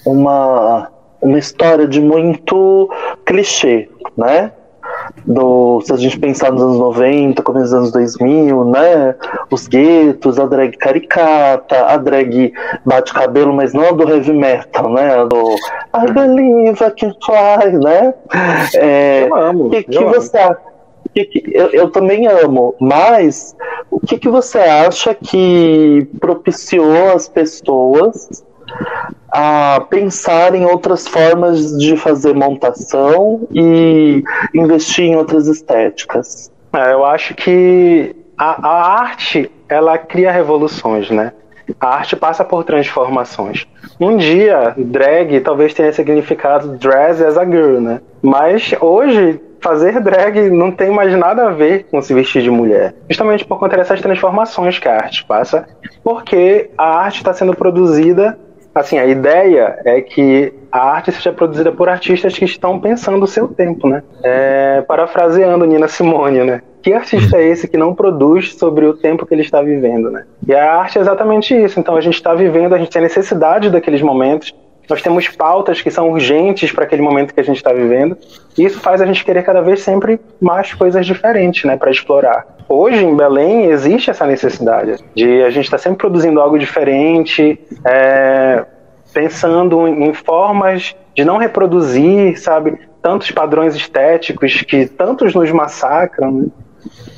[0.05, 0.89] uma,
[1.21, 2.91] uma história de muito
[3.25, 4.53] clichê, né?
[5.25, 9.15] Do, se a gente pensar nos anos 90, começo dos anos 2000, né?
[9.51, 12.53] Os guetos, a drag caricata, a drag
[12.85, 15.15] bate cabelo, mas não a do heavy metal, né?
[15.21, 15.55] A do
[15.95, 18.15] I believe I can fly, né?
[18.75, 19.67] É, Eu amo.
[19.67, 20.15] o que, que eu amo.
[20.15, 20.76] você acha?
[21.25, 23.57] Que que- eu, eu também amo, mas
[23.91, 28.45] o que, que você acha que propiciou as pessoas
[29.33, 34.23] a pensar em outras formas de fazer montação e
[34.55, 36.51] investir em outras estéticas?
[36.75, 41.33] É, eu acho que a, a arte ela cria revoluções, né?
[41.81, 43.67] A arte passa por transformações.
[44.01, 48.01] Um dia, drag talvez tenha significado dress as a girl, né?
[48.23, 52.95] Mas hoje fazer drag não tem mais nada a ver com se vestir de mulher.
[53.09, 55.67] Justamente por conta dessas transformações que a arte passa,
[56.05, 58.39] porque a arte está sendo produzida.
[58.73, 63.27] Assim, a ideia é que a arte seja produzida por artistas que estão pensando o
[63.27, 64.03] seu tempo, né?
[64.23, 66.63] É, parafraseando Nina Simone, né?
[66.83, 70.25] Que artista é esse que não produz sobre o tempo que ele está vivendo, né?
[70.47, 71.81] E a arte é exatamente isso.
[71.81, 74.55] Então a gente está vivendo, a gente tem necessidade daqueles momentos,
[74.89, 78.17] nós temos pautas que são urgentes para aquele momento que a gente está vivendo,
[78.57, 82.47] e isso faz a gente querer cada vez sempre mais coisas diferentes, né, para explorar.
[82.69, 87.59] Hoje em Belém existe essa necessidade de a gente estar tá sempre produzindo algo diferente,
[87.85, 88.65] é,
[89.13, 96.33] pensando em formas de não reproduzir, sabe, tantos padrões estéticos que tantos nos massacram.
[96.33, 96.47] Né?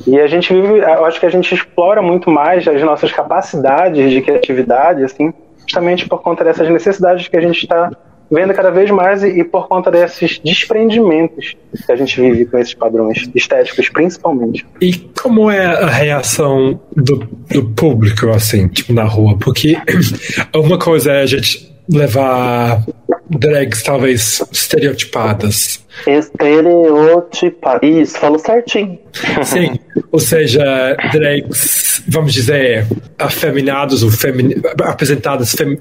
[0.06, 4.10] E a gente vive, eu acho que a gente explora muito mais as nossas capacidades
[4.10, 5.32] de criatividade, assim,
[5.68, 7.92] justamente por conta dessas necessidades que a gente está
[8.30, 12.58] vendo cada vez mais e, e, por conta desses desprendimentos que a gente vive com
[12.58, 14.66] esses padrões estéticos, principalmente.
[14.80, 17.16] E como é a reação do,
[17.50, 19.36] do público, assim, tipo, na rua?
[19.38, 19.76] Porque
[20.54, 22.84] uma coisa é a gente levar
[23.30, 25.84] drags talvez estereotipadas.
[26.06, 27.80] Estereotipadas.
[27.82, 28.98] Isso, falou certinho.
[29.44, 29.78] Sim,
[30.10, 32.86] ou seja, drags, vamos dizer,
[33.18, 35.78] afeminados ou femini apresentadas fem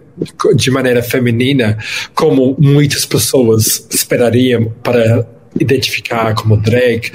[0.55, 1.77] de maneira feminina,
[2.13, 5.25] como muitas pessoas esperariam para
[5.59, 7.11] identificar como drag.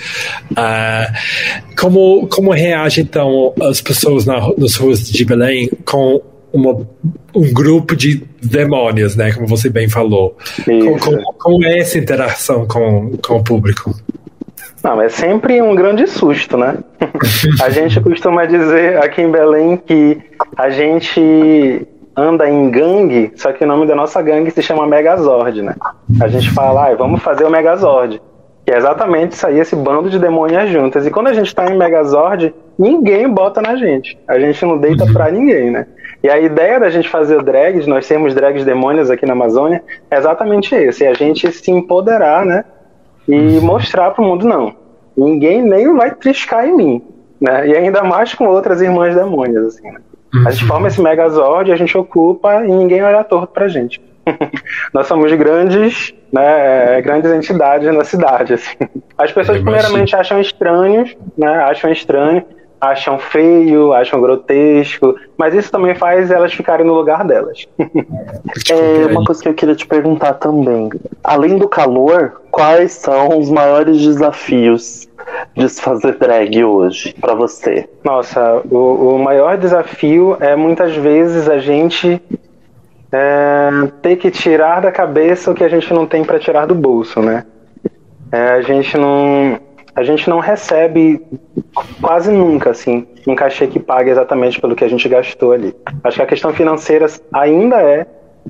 [0.52, 6.20] Uh, como, como reagem então as pessoas na, nas ruas de Belém com
[6.52, 6.86] uma,
[7.34, 9.32] um grupo de demônios, né?
[9.32, 10.36] Como você bem falou.
[10.64, 13.94] Com, com, com, essa interação com, com o público?
[14.82, 16.78] Não, é sempre um grande susto, né?
[17.62, 20.18] a gente costuma dizer aqui em Belém que
[20.56, 21.86] a gente
[22.16, 25.74] anda em gangue, só que o nome da nossa gangue se chama Megazord, né?
[26.20, 28.20] A gente fala, ah, vamos fazer o Megazord.
[28.66, 31.06] Que é exatamente aí, esse bando de demônios juntas.
[31.06, 34.18] E quando a gente tá em Megazord, ninguém bota na gente.
[34.28, 35.86] A gente não deita pra ninguém, né?
[36.22, 40.16] E a ideia da gente fazer drags, nós temos drags demônios aqui na Amazônia, é
[40.16, 42.64] exatamente esse, é a gente se empoderar, né?
[43.28, 43.60] E uhum.
[43.62, 44.74] mostrar pro mundo, não,
[45.16, 47.02] ninguém nem vai triscar em mim,
[47.40, 47.66] né?
[47.68, 50.00] E ainda mais com outras irmãs demônias, assim, né?
[50.46, 54.00] A gente forma esse megazord, a gente ocupa e ninguém olha torto pra gente.
[54.94, 58.76] Nós somos grandes, né, grandes entidades na cidade, assim.
[59.18, 62.42] As pessoas primeiramente acham estranhos, né, acham estranho,
[62.82, 67.68] acham feio, acham grotesco, mas isso também faz elas ficarem no lugar delas.
[67.78, 70.90] é uma coisa que eu queria te perguntar também.
[71.22, 75.08] Além do calor, quais são os maiores desafios
[75.56, 77.88] de se fazer drag hoje para você?
[78.02, 82.20] Nossa, o, o, maior desafio é muitas vezes a gente
[83.12, 83.70] é,
[84.02, 87.20] ter que tirar da cabeça o que a gente não tem para tirar do bolso,
[87.20, 87.46] né?
[88.32, 89.60] É, a gente não
[89.94, 91.20] a gente não recebe
[92.00, 95.74] quase nunca assim um cachê que pague exatamente pelo que a gente gastou ali.
[96.02, 98.06] Acho que a questão financeira ainda é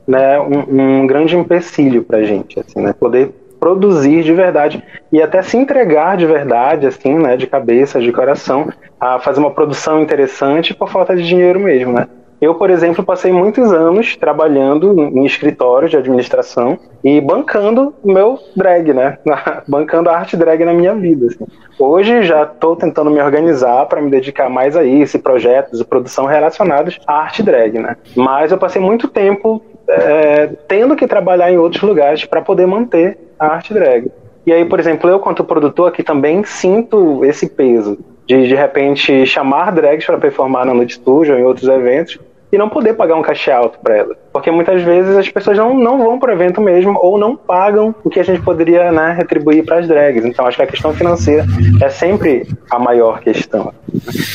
[0.07, 5.23] né, um, um grande empecilho para a gente, assim, né, poder produzir de verdade e
[5.23, 10.03] até se entregar de verdade, assim, né, de cabeça, de coração, a fazer uma produção
[10.03, 12.09] interessante por falta de dinheiro mesmo, né.
[12.43, 18.37] Eu, por exemplo, passei muitos anos trabalhando em escritório de administração e bancando o meu
[18.57, 19.17] drag, né?
[19.69, 21.27] bancando a arte drag na minha vida.
[21.27, 21.47] Assim.
[21.79, 26.27] Hoje já estou tentando me organizar para me dedicar mais a isso, projetos e produção
[26.27, 27.97] relacionados à arte drag, né?
[28.17, 33.19] Mas eu passei muito tempo é, tendo que trabalhar em outros lugares para poder manter
[33.39, 34.11] a arte drag.
[34.45, 39.25] E aí, por exemplo, eu, quanto produtor aqui, também sinto esse peso de, de repente,
[39.27, 42.19] chamar drags para performar na Noite Studio ou em outros eventos
[42.53, 44.17] e não poder pagar um cachê alto para ela.
[44.31, 47.95] Porque muitas vezes as pessoas não, não vão para o evento mesmo ou não pagam
[48.05, 50.25] o que a gente poderia né, retribuir para as drags.
[50.25, 51.47] Então acho que a questão financeira
[51.81, 53.73] é sempre a maior questão.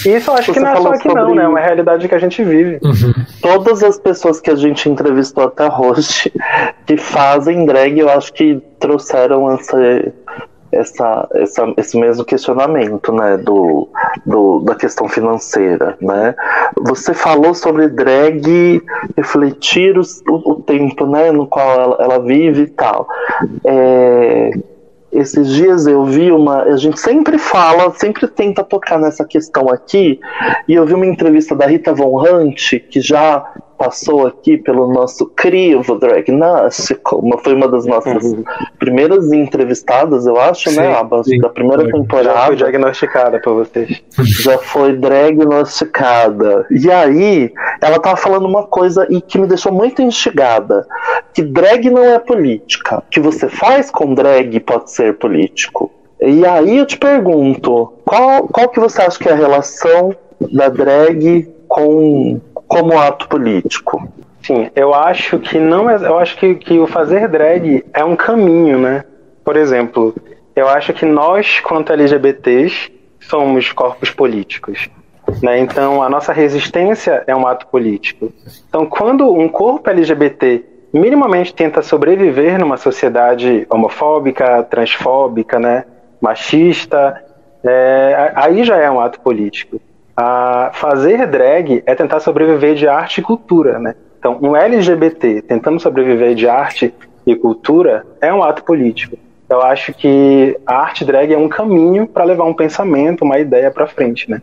[0.03, 1.43] E isso eu acho Você que não é só aqui não, né?
[1.43, 2.79] É uma realidade que a gente vive.
[2.83, 3.13] Uhum.
[3.39, 6.31] Todas as pessoas que a gente entrevistou até hoje
[6.87, 9.77] que fazem drag, eu acho que trouxeram essa
[10.71, 13.87] essa, essa, esse mesmo questionamento, né, do,
[14.25, 16.35] do, da questão financeira, né?
[16.81, 18.81] Você falou sobre drag
[19.15, 23.07] refletir o, o, tempo, né, no qual ela, ela vive e tal.
[23.65, 24.51] É,
[25.11, 26.63] esses dias eu vi uma.
[26.63, 30.19] A gente sempre fala, sempre tenta tocar nessa questão aqui,
[30.67, 35.25] e eu vi uma entrevista da Rita Von Hunt, que já passou aqui pelo nosso
[35.27, 38.43] crivo diagnóstico, foi uma das nossas uhum.
[38.79, 41.91] primeiras entrevistadas, eu acho, né, sim, né, Abas, da primeira foi.
[41.91, 42.33] temporada.
[42.33, 44.01] Já foi diagnosticada para vocês.
[44.43, 46.65] Já foi diagnosticada.
[46.71, 50.85] E aí, ela tava falando uma coisa e que me deixou muito instigada,
[51.33, 55.91] que drag não é política, que você faz com drag pode ser político.
[56.19, 60.15] E aí eu te pergunto, qual, qual que você acha que é a relação
[60.51, 64.07] da drag com como ato político?
[64.41, 68.15] Sim, eu acho que não é, eu acho que, que o fazer drag é um
[68.15, 69.03] caminho, né?
[69.43, 70.15] Por exemplo,
[70.55, 74.89] eu acho que nós, quanto LGBTs, somos corpos políticos.
[75.41, 75.59] Né?
[75.59, 78.31] Então, a nossa resistência é um ato político.
[78.67, 85.83] Então, quando um corpo LGBT minimamente tenta sobreviver numa sociedade homofóbica, transfóbica, né?
[86.21, 87.23] machista,
[87.63, 89.79] é, aí já é um ato político.
[90.19, 93.93] A fazer drag é tentar sobreviver de arte e cultura, né?
[94.17, 96.91] Então, um LGBT tentando sobreviver de arte
[97.25, 99.15] e cultura é um ato político.
[99.47, 103.69] Eu acho que a arte drag é um caminho para levar um pensamento, uma ideia
[103.69, 104.41] para frente, né?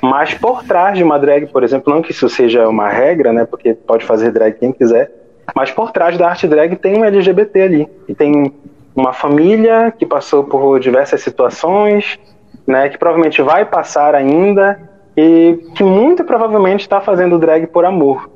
[0.00, 3.44] Mas por trás de uma drag, por exemplo, não que isso seja uma regra, né?
[3.44, 5.10] Porque pode fazer drag quem quiser,
[5.54, 8.54] mas por trás da arte drag tem um LGBT ali, e tem
[8.94, 12.18] uma família que passou por diversas situações,
[12.66, 14.78] né, que provavelmente vai passar ainda
[15.16, 18.30] e que muito provavelmente está fazendo drag por amor,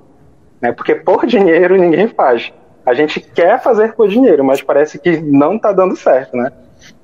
[0.60, 2.52] né, porque por dinheiro ninguém faz.
[2.84, 6.50] A gente quer fazer por dinheiro, mas parece que não está dando certo, né?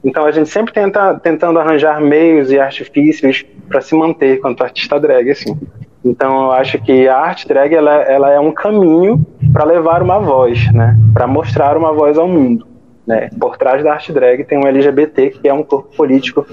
[0.03, 4.99] Então a gente sempre tenta tentando arranjar meios e artifícios para se manter quanto artista
[4.99, 5.59] drag, assim.
[6.05, 10.19] Então eu acho que a arte drag ela, ela é um caminho para levar uma
[10.19, 10.97] voz, né?
[11.13, 12.67] Para mostrar uma voz ao mundo.
[13.07, 13.29] Né?
[13.39, 16.45] Por trás da arte drag tem um LGBT que é um corpo político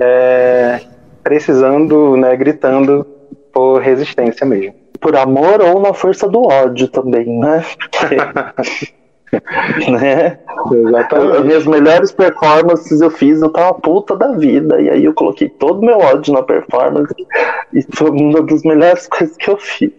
[0.00, 0.80] é,
[1.28, 3.06] precisando, né, gritando
[3.52, 4.74] por resistência mesmo.
[4.98, 7.62] Por amor ou na força do ódio também, né?
[9.90, 10.38] Né?
[10.72, 11.44] Exatamente.
[11.44, 14.80] Minhas melhores performances eu fiz, eu tava puta da vida.
[14.80, 17.14] E aí eu coloquei todo o meu ódio na performance.
[17.74, 19.92] E foi uma das melhores coisas que eu fiz.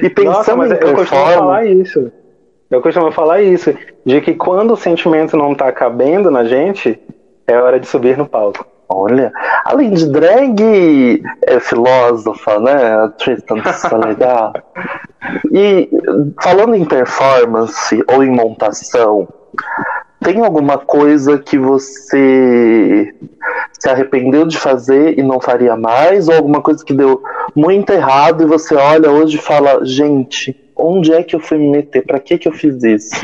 [0.00, 2.12] E pensando Nossa, em eu costumo falar isso.
[2.70, 3.74] Eu costumo falar isso,
[4.06, 6.96] de que quando o sentimento não tá cabendo na gente,
[7.48, 8.64] é hora de subir no palco.
[8.88, 9.32] Olha,
[9.64, 13.12] além de drag é filósofa, né?
[13.18, 13.56] Tristan
[14.04, 14.52] legal.
[15.50, 15.88] e
[16.42, 19.26] falando em performance ou em montação,
[20.22, 23.14] tem alguma coisa que você
[23.78, 26.28] se arrependeu de fazer e não faria mais?
[26.28, 27.22] Ou alguma coisa que deu
[27.54, 31.70] muito errado e você olha hoje e fala, gente, onde é que eu fui me
[31.70, 32.06] meter?
[32.06, 33.14] Para que que eu fiz isso?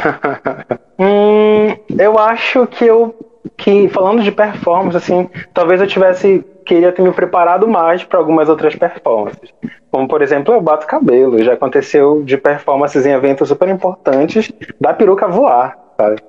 [1.01, 3.15] hum, eu acho que eu
[3.57, 8.49] que falando de performance assim, talvez eu tivesse queria ter me preparado mais para algumas
[8.49, 9.53] outras performances.
[9.91, 14.93] Como por exemplo, eu bato cabelo, já aconteceu de performances em eventos super importantes da
[14.93, 16.23] peruca voar, sabe?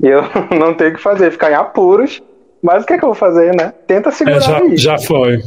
[0.00, 0.22] E eu
[0.56, 2.22] não tenho o que fazer, ficar em apuros
[2.62, 3.72] mas o que é que eu vou fazer, né?
[3.86, 4.76] Tenta segurar é, já, aí.
[4.76, 5.40] Já foi.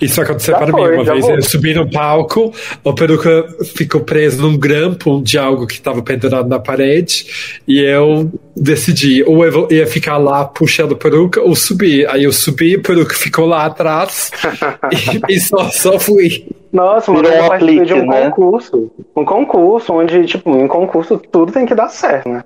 [0.00, 1.26] Isso aconteceu já para foi, mim uma vez.
[1.26, 1.34] Vou.
[1.34, 2.52] Eu subi no palco,
[2.84, 3.46] a peruca
[3.76, 9.44] ficou presa num grampo de algo que estava pendurado na parede, e eu decidi, ou
[9.44, 12.08] eu ia ficar lá puxando a peruca, ou subir.
[12.08, 14.30] Aí eu subi, a peruca ficou lá atrás,
[15.28, 16.46] e, e, só, só fui.
[16.72, 18.24] Nossa, mas eu participei de um né?
[18.24, 18.90] concurso.
[19.14, 22.42] Um concurso onde, tipo, em concurso tudo tem que dar certo, né?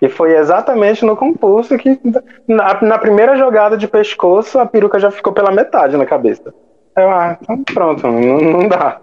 [0.00, 1.98] E foi exatamente no concurso que,
[2.46, 6.52] na, na, primeira jogada de pescoço, a peruca já ficou pela metade na cabeça.
[6.96, 9.00] Eu, ah, então pronto, não, não dá.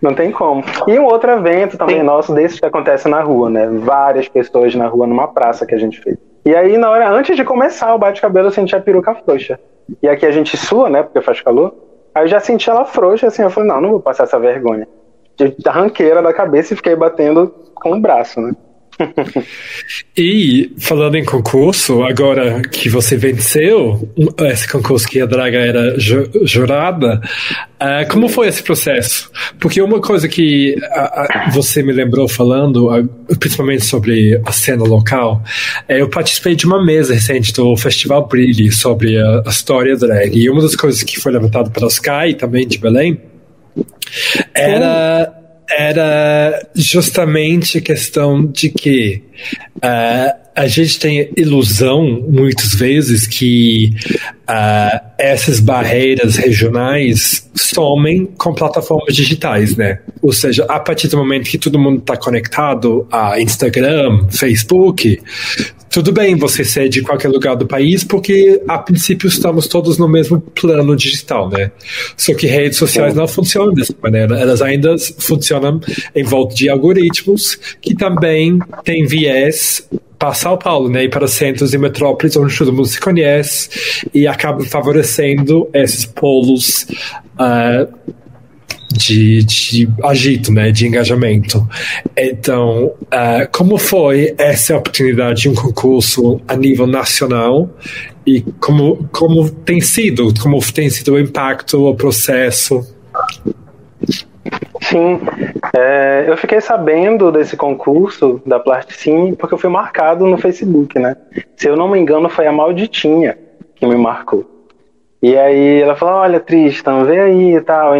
[0.00, 0.62] Não tem como.
[0.86, 2.02] E um outro evento também Sim.
[2.04, 3.66] nosso, desses que acontece na rua, né?
[3.66, 6.16] Várias pessoas na rua, numa praça que a gente fez.
[6.44, 9.58] E aí, na hora, antes de começar o bate-cabelo, eu senti a peruca frouxa.
[10.00, 11.02] E aqui a gente sua, né?
[11.02, 11.74] Porque faz calor.
[12.14, 14.86] Aí eu já senti ela frouxa, assim, eu falei, não, não vou passar essa vergonha.
[15.36, 18.54] De arranqueira da cabeça e fiquei batendo com o braço, né?
[20.16, 24.08] e falando em concurso, agora que você venceu
[24.50, 27.20] esse concurso que a Draga era ju jurada,
[27.80, 29.30] uh, como foi esse processo?
[29.58, 35.42] Porque uma coisa que uh, você me lembrou falando, uh, principalmente sobre a cena local,
[35.88, 40.36] é, eu participei de uma mesa recente do Festival Brilhe sobre a, a história drag.
[40.36, 43.20] E uma das coisas que foi levantada pela Sky, também de Belém,
[44.54, 49.22] era era justamente a questão de que
[49.76, 53.90] uh, a gente tem ilusão, muitas vezes, que
[54.48, 60.00] uh, essas barreiras regionais somem com plataformas digitais, né?
[60.22, 65.20] Ou seja, a partir do momento que todo mundo está conectado a Instagram, Facebook,
[65.96, 70.06] tudo bem você ser de qualquer lugar do país, porque a princípio estamos todos no
[70.06, 71.70] mesmo plano digital, né?
[72.14, 74.38] Só que redes sociais não funcionam dessa maneira.
[74.38, 75.80] Elas ainda funcionam
[76.14, 81.72] em volta de algoritmos que também têm viés para São Paulo, né, e para centros
[81.72, 83.70] e metrópoles onde todo mundo se conhece
[84.12, 86.86] e acaba favorecendo esses polos
[87.38, 87.90] uh,
[88.92, 91.66] de, de agito, né, de engajamento.
[92.16, 97.68] Então, uh, como foi essa oportunidade de um concurso a nível nacional
[98.26, 102.84] e como, como tem sido, como tem sido o impacto, o processo.
[104.82, 105.20] Sim,
[105.74, 111.16] é, eu fiquei sabendo desse concurso da Plasticine porque eu fui marcado no Facebook, né?
[111.56, 113.36] Se eu não me engano, foi a Malditinha
[113.74, 114.55] que me marcou.
[115.26, 117.94] E aí ela falou, olha, Tristan, vê aí e tal,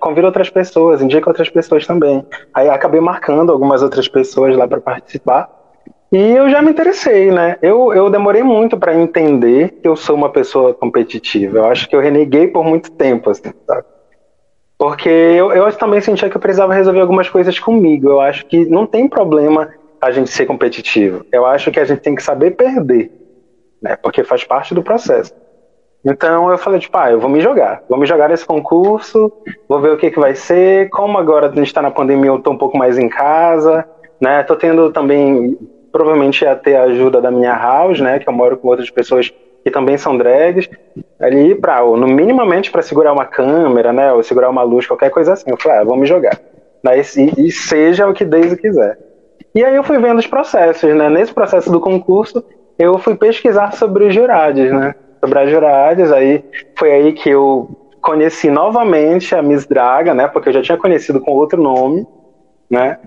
[0.00, 2.24] convida outras pessoas, indica outras pessoas também.
[2.54, 5.50] Aí acabei marcando algumas outras pessoas lá para participar.
[6.10, 7.58] E eu já me interessei, né?
[7.60, 11.58] Eu, eu demorei muito para entender que eu sou uma pessoa competitiva.
[11.58, 13.84] Eu acho que eu reneguei por muito tempo, assim, sabe?
[14.78, 18.08] Porque eu, eu também sentia que eu precisava resolver algumas coisas comigo.
[18.08, 19.68] Eu acho que não tem problema
[20.00, 21.22] a gente ser competitivo.
[21.30, 23.12] Eu acho que a gente tem que saber perder,
[23.82, 23.94] né?
[23.94, 25.41] Porque faz parte do processo.
[26.04, 27.82] Então eu falei, tipo, ah, eu vou me jogar.
[27.88, 29.32] Vou me jogar nesse concurso,
[29.68, 30.88] vou ver o que, que vai ser.
[30.90, 33.86] Como agora a gente está na pandemia, eu tô um pouco mais em casa,
[34.20, 34.42] né?
[34.42, 35.56] Tô tendo também,
[35.92, 38.18] provavelmente ia ter a ajuda da minha house, né?
[38.18, 39.32] Que eu moro com outras pessoas
[39.62, 40.68] que também são drags,
[41.20, 45.34] ali para, no minimamente para segurar uma câmera, né, ou segurar uma luz, qualquer coisa
[45.34, 45.50] assim.
[45.50, 46.38] Eu falei, ah, me jogar.
[46.82, 48.98] Daí, e, e seja o que Deus quiser.
[49.54, 51.08] E aí eu fui vendo os processos, né?
[51.08, 52.42] Nesse processo do concurso,
[52.78, 54.94] eu fui pesquisar sobre os jurados, né?
[55.24, 56.44] Sobre as juradas, aí
[56.76, 57.70] foi aí que eu
[58.00, 60.26] conheci novamente a Miss Draga, né?
[60.26, 62.04] Porque eu já tinha conhecido com outro nome,
[62.68, 62.98] né?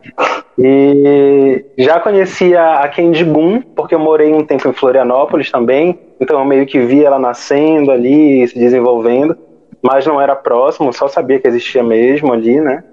[0.57, 6.39] E já conhecia a Candy Boom, porque eu morei um tempo em Florianópolis também, então
[6.39, 9.38] eu meio que vi ela nascendo ali, se desenvolvendo,
[9.82, 12.84] mas não era próximo, só sabia que existia mesmo ali, né?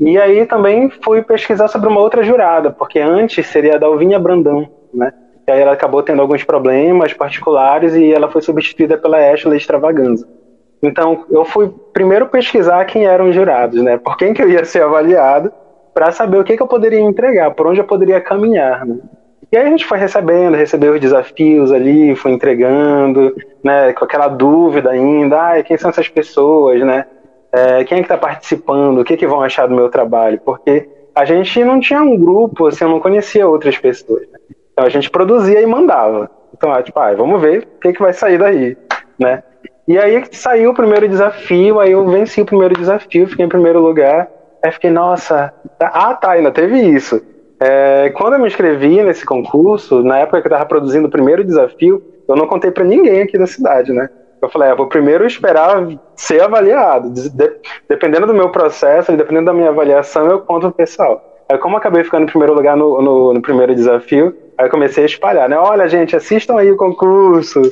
[0.00, 4.68] E aí também fui pesquisar sobre uma outra jurada, porque antes seria a Dalvinha Brandão,
[4.92, 5.12] né?
[5.48, 10.28] E aí ela acabou tendo alguns problemas particulares e ela foi substituída pela Ashley Extravaganza.
[10.82, 13.96] Então eu fui primeiro pesquisar quem eram os jurados, né?
[13.96, 15.50] Por quem que eu ia ser avaliado
[15.94, 18.84] para saber o que, que, eu poderia entregar, por onde eu poderia caminhar.
[18.84, 18.98] Né?
[19.50, 23.34] E aí a gente foi recebendo, recebeu os desafios ali, foi entregando,
[23.64, 27.06] né, com aquela dúvida ainda, ah, quem são essas pessoas, né?
[27.50, 29.00] É, quem é que está participando?
[29.00, 30.38] O que, que vão achar do meu trabalho?
[30.44, 34.28] Porque a gente não tinha um grupo, assim, eu não conhecia outras pessoas.
[34.30, 34.37] Né?
[34.78, 36.30] Então a gente produzia e mandava.
[36.56, 38.76] Então, ah, tipo, ah, vamos ver o que, que vai sair daí,
[39.18, 39.42] né?
[39.88, 43.80] E aí saiu o primeiro desafio, aí eu venci o primeiro desafio, fiquei em primeiro
[43.80, 44.28] lugar.
[44.64, 45.52] Aí fiquei, nossa.
[45.80, 47.20] Ah, tá, ainda teve isso.
[47.58, 51.42] É, quando eu me inscrevi nesse concurso, na época que eu estava produzindo o primeiro
[51.42, 54.08] desafio, eu não contei para ninguém aqui da cidade, né?
[54.40, 57.10] Eu falei, ah, vou primeiro esperar ser avaliado.
[57.10, 57.50] De,
[57.88, 61.37] dependendo do meu processo, dependendo da minha avaliação, eu conto pro pessoal.
[61.50, 65.04] Aí, como acabei ficando em primeiro lugar no, no, no, primeiro desafio, aí eu comecei
[65.04, 65.56] a espalhar, né?
[65.56, 67.62] Olha, gente, assistam aí o concurso,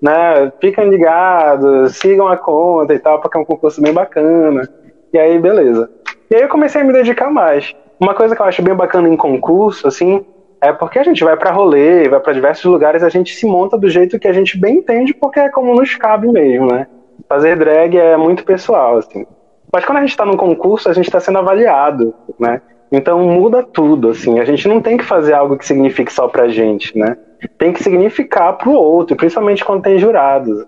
[0.00, 0.50] né?
[0.58, 4.66] Fiquem ligados, sigam a conta e tal, porque é um concurso bem bacana.
[5.12, 5.90] E aí, beleza.
[6.30, 7.74] E aí eu comecei a me dedicar mais.
[8.00, 10.24] Uma coisa que eu acho bem bacana em concurso, assim,
[10.60, 13.76] é porque a gente vai para rolê, vai para diversos lugares, a gente se monta
[13.76, 16.86] do jeito que a gente bem entende, porque é como nos cabe mesmo, né?
[17.28, 19.26] Fazer drag é muito pessoal, assim.
[19.72, 22.62] Mas quando a gente está num concurso, a gente está sendo avaliado, né?
[22.90, 24.38] Então muda tudo, assim.
[24.38, 27.16] A gente não tem que fazer algo que signifique só pra gente, né?
[27.58, 30.64] Tem que significar pro outro, principalmente quando tem jurados.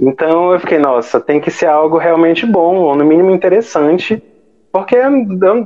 [0.00, 4.22] Então eu fiquei, nossa, tem que ser algo realmente bom, ou no mínimo interessante,
[4.72, 4.96] porque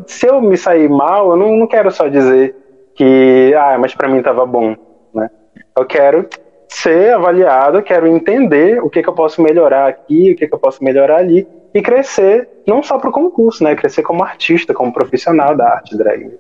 [0.07, 2.57] se eu me sair mal, eu não, não quero só dizer
[2.95, 4.75] que, ah, mas para mim estava bom,
[5.15, 5.31] né?
[5.77, 6.27] Eu quero
[6.69, 10.55] ser avaliado, eu quero entender o que, que eu posso melhorar aqui, o que, que
[10.55, 13.75] eu posso melhorar ali, e crescer não só para o concurso, né?
[13.75, 16.39] Crescer como artista, como profissional da arte drag.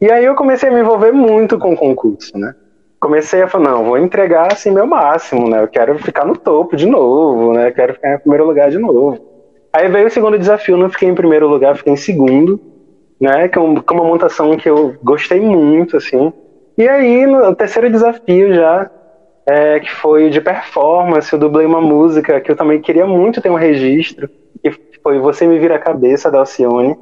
[0.00, 2.54] E aí eu comecei a me envolver muito com o concurso, né?
[3.00, 5.62] Comecei a falar, não, vou entregar assim meu máximo, né?
[5.62, 7.68] Eu quero ficar no topo de novo, né?
[7.68, 9.18] Eu quero ficar em primeiro lugar de novo.
[9.72, 12.60] Aí veio o segundo desafio, não fiquei em primeiro lugar, fiquei em segundo,
[13.20, 13.48] né?
[13.48, 16.32] Que é uma montação que eu gostei muito, assim.
[16.76, 18.90] E aí, no terceiro desafio já,
[19.46, 23.50] é, que foi de performance, eu dublei uma música que eu também queria muito ter
[23.50, 24.30] um registro,
[24.62, 26.96] que foi Você Me Vira a Cabeça, da Alcione.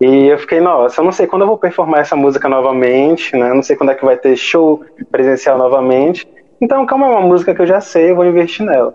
[0.00, 3.52] E eu fiquei, nossa, eu não sei quando eu vou performar essa música novamente, né?
[3.52, 6.26] Não sei quando é que vai ter show presencial novamente.
[6.60, 8.94] Então, como é uma música que eu já sei, eu vou investir nela.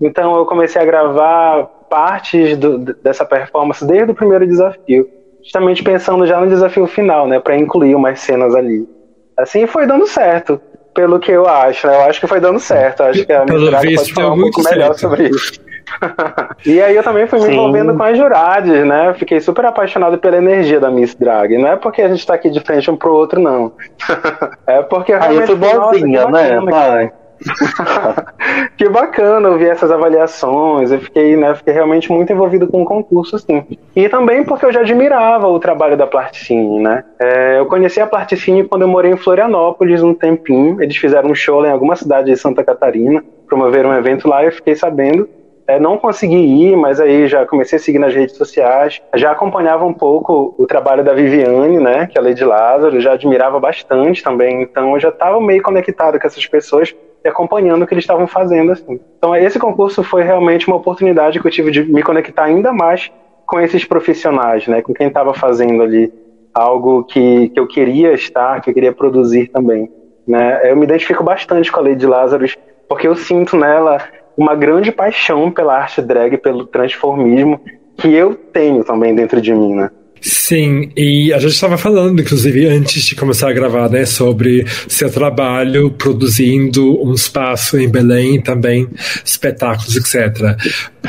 [0.00, 5.08] Então eu comecei a gravar partes do, dessa performance desde o primeiro desafio,
[5.42, 8.88] justamente pensando já no desafio final, né, para incluir umas cenas ali.
[9.36, 10.60] Assim foi dando certo,
[10.94, 11.96] pelo que eu acho, né?
[11.96, 13.02] Eu acho que foi dando certo.
[13.02, 14.76] Eu acho que a minha pode falar um pouco certo.
[14.76, 15.52] melhor sobre isso.
[16.64, 19.08] e aí eu também fui me envolvendo com as juradas, né?
[19.08, 21.56] Eu fiquei super apaixonado pela energia da Miss Drag.
[21.58, 23.72] Não é porque a gente tá aqui de frente um pro outro, não.
[24.66, 25.30] é porque realmente.
[25.30, 27.12] Aí eu fui boazinha, né, pai?
[28.76, 30.90] que bacana ouvir essas avaliações.
[30.90, 33.64] Eu fiquei, né, fiquei realmente muito envolvido com o concurso, assim.
[33.94, 37.04] E também porque eu já admirava o trabalho da Plasticine, né?
[37.18, 40.82] É, eu conheci a Plasticine quando eu morei em Florianópolis um tempinho.
[40.82, 44.42] Eles fizeram um show lá em alguma cidade de Santa Catarina, promoveram um evento lá
[44.42, 45.28] e eu fiquei sabendo.
[45.66, 49.00] É, não consegui ir, mas aí já comecei a seguir nas redes sociais.
[49.14, 53.12] Já acompanhava um pouco o trabalho da Viviane, né, que é a Lady Lázaro, já
[53.12, 54.62] admirava bastante também.
[54.62, 56.94] Então eu já estava meio conectado com essas pessoas
[57.24, 58.72] e acompanhando o que eles estavam fazendo.
[58.72, 59.00] Assim.
[59.16, 63.10] Então esse concurso foi realmente uma oportunidade que eu tive de me conectar ainda mais
[63.46, 66.12] com esses profissionais, né, com quem estava fazendo ali
[66.54, 69.90] algo que, que eu queria estar, que eu queria produzir também.
[70.26, 70.70] Né?
[70.70, 72.46] Eu me identifico bastante com a Lady Lázaro,
[72.88, 73.98] porque eu sinto nela
[74.36, 77.60] uma grande paixão pela arte drag, pelo transformismo,
[77.96, 79.90] que eu tenho também dentro de mim, né?
[80.20, 85.12] Sim, e a gente estava falando, inclusive, antes de começar a gravar, né, sobre seu
[85.12, 88.88] trabalho produzindo um espaço em Belém, também
[89.22, 90.56] espetáculos, etc.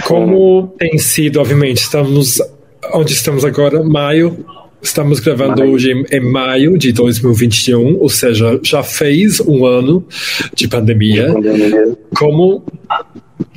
[0.03, 2.41] Como tem sido, obviamente, estamos
[2.93, 4.45] onde estamos agora, maio,
[4.85, 10.05] Estamos gravando hoje em, em, maio de 2021, ou seja, já fez um ano
[10.53, 11.33] de pandemia.
[12.15, 12.63] Como,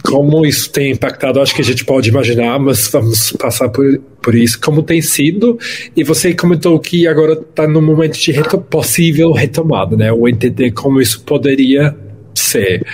[0.03, 1.39] como isso tem impactado?
[1.39, 4.59] Acho que a gente pode imaginar, mas vamos passar por, por isso.
[4.59, 5.59] Como tem sido?
[5.95, 10.11] E você comentou que agora está no momento de reto possível retomada, né?
[10.11, 11.95] Ou entender como isso poderia
[12.35, 12.87] ser.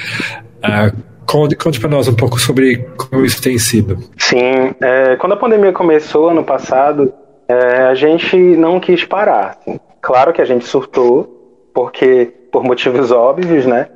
[0.58, 3.98] Uh, Conte, conte para nós um pouco sobre como isso tem sido.
[4.18, 7.14] Sim, é, quando a pandemia começou ano passado,
[7.48, 9.58] é, a gente não quis parar.
[10.00, 13.88] Claro que a gente surtou, porque por motivos óbvios, né?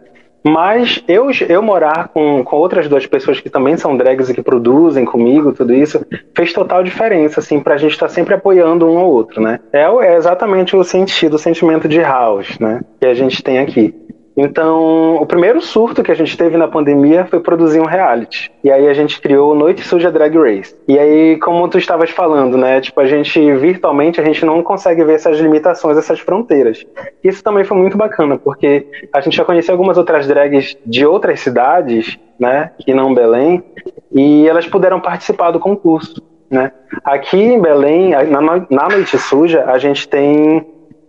[0.44, 4.42] Mas eu, eu morar com, com outras duas pessoas que também são drags e que
[4.42, 8.98] produzem comigo, tudo isso, fez total diferença, assim, pra gente estar tá sempre apoiando um
[8.98, 9.60] ao outro, né?
[9.72, 12.80] É, é exatamente o sentido, o sentimento de house, né?
[13.00, 13.94] Que a gente tem aqui.
[14.40, 18.52] Então, o primeiro surto que a gente teve na pandemia foi produzir um reality.
[18.62, 20.76] E aí a gente criou Noite Suja Drag Race.
[20.86, 22.80] E aí, como tu estavas falando, né?
[22.80, 26.86] Tipo, a gente virtualmente a gente não consegue ver essas limitações, essas fronteiras.
[27.24, 31.40] Isso também foi muito bacana, porque a gente já conhecia algumas outras drags de outras
[31.40, 32.70] cidades, né?
[32.78, 33.64] Que não Belém,
[34.12, 36.22] e elas puderam participar do concurso.
[36.48, 36.70] Né?
[37.04, 40.64] Aqui em Belém, na, na Noite Suja, a gente tem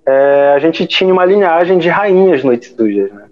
[0.06, 3.26] é, a gente tinha uma linhagem de rainhas noites sujas, né?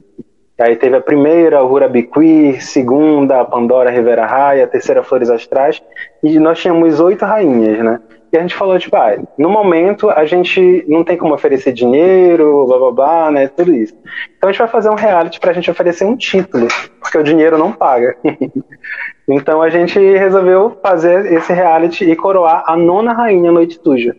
[0.60, 5.82] Aí teve a primeira, Rura Biquir, segunda, Pandora Rivera Raia, terceira, Flores Astrais,
[6.24, 8.00] e nós tínhamos oito rainhas, né?
[8.34, 12.66] E a gente falou, tipo, ah, no momento a gente não tem como oferecer dinheiro,
[12.66, 13.48] blá blá blá, né?
[13.48, 13.94] Tudo isso.
[14.36, 16.68] Então a gente vai fazer um reality pra gente oferecer um título,
[17.00, 18.18] porque o dinheiro não paga.
[19.30, 24.16] então a gente resolveu fazer esse reality e coroar a nona rainha Noite Suja.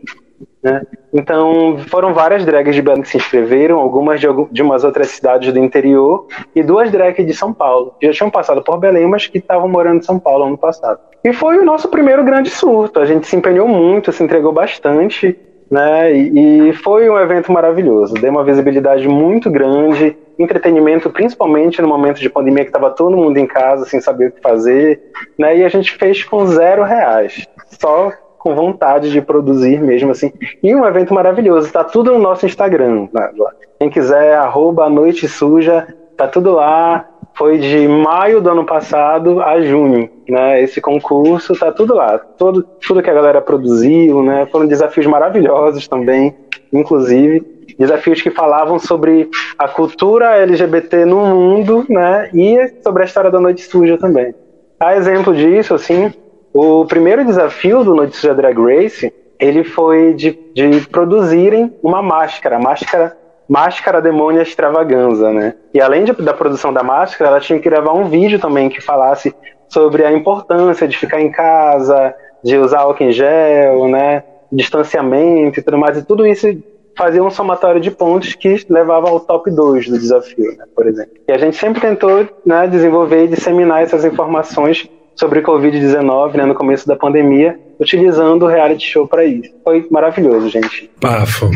[0.63, 0.83] Né?
[1.13, 5.53] Então, foram várias drags de Belém que se inscreveram, algumas de, de umas outras cidades
[5.53, 9.27] do interior, e duas drags de São Paulo, que já tinham passado por Belém, mas
[9.27, 11.01] que estavam morando em São Paulo ano passado.
[11.25, 13.01] E foi o nosso primeiro grande surto.
[13.01, 15.37] A gente se empenhou muito, se entregou bastante,
[15.71, 16.13] né?
[16.15, 18.15] E, e foi um evento maravilhoso.
[18.15, 23.37] Deu uma visibilidade muito grande, entretenimento, principalmente no momento de pandemia que estava todo mundo
[23.37, 25.01] em casa sem saber o que fazer,
[25.37, 25.59] né?
[25.59, 27.47] E a gente fez com zero reais.
[27.81, 28.13] Só
[28.49, 30.33] com vontade de produzir mesmo, assim.
[30.63, 33.09] E um evento maravilhoso, tá tudo no nosso Instagram.
[33.13, 33.31] Né?
[33.79, 35.87] Quem quiser, arroba Noite Suja,
[36.17, 37.07] tá tudo lá.
[37.35, 40.61] Foi de maio do ano passado a junho, né?
[40.63, 42.19] Esse concurso tá tudo lá.
[42.19, 44.47] Todo, tudo que a galera produziu, né?
[44.51, 46.35] Foram desafios maravilhosos também,
[46.73, 47.41] inclusive.
[47.79, 52.31] Desafios que falavam sobre a cultura LGBT no mundo, né?
[52.35, 54.35] E sobre a história da Noite Suja também.
[54.81, 56.13] A exemplo disso, assim,
[56.53, 63.17] o primeiro desafio do Notícia Drag Race, ele foi de, de produzirem uma máscara, máscara
[63.49, 65.55] Máscara Demônia Extravaganza, né?
[65.73, 68.81] E além de, da produção da máscara, ela tinha que gravar um vídeo também que
[68.81, 69.35] falasse
[69.71, 74.23] sobre a importância de ficar em casa, de usar álcool em gel, né?
[74.53, 75.97] Distanciamento e tudo mais.
[75.97, 76.47] E tudo isso
[76.95, 81.13] fazia um somatório de pontos que levava ao top 2 do desafio, né, por exemplo.
[81.29, 86.55] E a gente sempre tentou né, desenvolver e disseminar essas informações sobre Covid-19, né, no
[86.55, 89.51] começo da pandemia, utilizando o reality show para isso.
[89.65, 90.91] Foi maravilhoso, gente.
[91.01, 91.51] Bafo.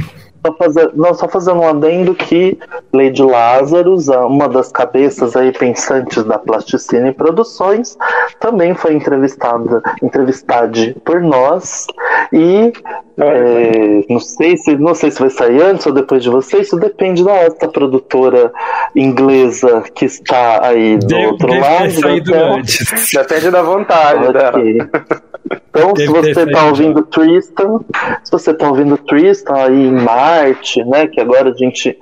[0.44, 2.58] Só, fazer, não, só fazendo um adendo que
[2.92, 7.96] Lady Lazarus, uma das cabeças aí pensantes da Plasticine Produções,
[8.38, 11.86] também foi entrevistada, entrevistada por nós
[12.32, 12.72] e
[13.18, 16.76] é, não sei se não sei se vai sair antes ou depois de você, isso
[16.76, 18.52] depende da outra produtora
[18.94, 22.16] inglesa que está aí do deve, outro deve lado.
[22.16, 22.62] Então,
[23.14, 24.32] depende da vontade okay.
[24.32, 24.92] dela.
[25.70, 27.80] Então, se você está ouvindo Tristan,
[28.22, 31.98] se você está ouvindo Tristan aí em Marte, né, que agora a gente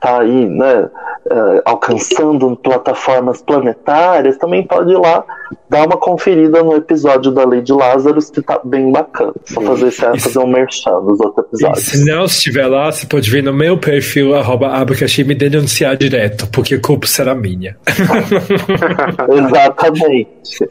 [0.00, 0.88] tá aí, né,
[1.26, 5.24] uh, alcançando plataformas planetárias, também pode ir lá
[5.68, 9.32] dar uma conferida no episódio da Lady Lazarus, que tá bem bacana.
[9.44, 11.88] Só fazer, esse, fazer um merchan dos outros episódios.
[11.88, 14.70] E se não estiver lá, você pode vir no meu perfil, arroba
[15.18, 17.76] e me denunciar direto, porque a culpa será minha.
[19.30, 20.68] Exatamente.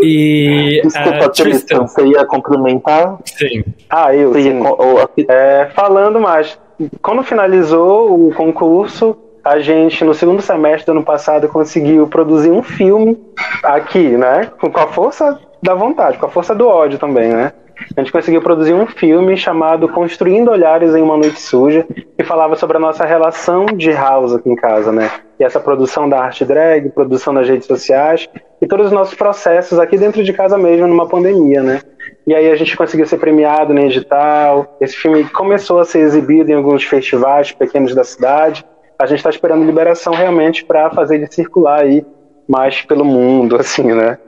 [0.00, 3.18] E, Desculpa, uh, Tristan, você ia complementar?
[3.24, 3.64] Sim.
[3.88, 4.60] Ah, eu, sim.
[4.60, 6.58] Ia, é, falando mais
[7.02, 12.62] quando finalizou o concurso, a gente, no segundo semestre do ano passado, conseguiu produzir um
[12.62, 13.18] filme
[13.62, 14.50] aqui, né?
[14.60, 17.52] Com a força da vontade, com a força do ódio também, né?
[17.96, 22.54] A gente conseguiu produzir um filme chamado Construindo Olhares em uma Noite Suja, que falava
[22.54, 25.10] sobre a nossa relação de house aqui em casa, né?
[25.38, 28.28] E essa produção da arte drag, produção das redes sociais
[28.60, 31.80] e todos os nossos processos aqui dentro de casa mesmo, numa pandemia, né?
[32.26, 34.76] E aí a gente conseguiu ser premiado no edital.
[34.80, 38.64] Esse filme começou a ser exibido em alguns festivais pequenos da cidade.
[38.98, 42.04] A gente está esperando liberação realmente para fazer ele circular aí
[42.48, 44.18] mais pelo mundo, assim, né?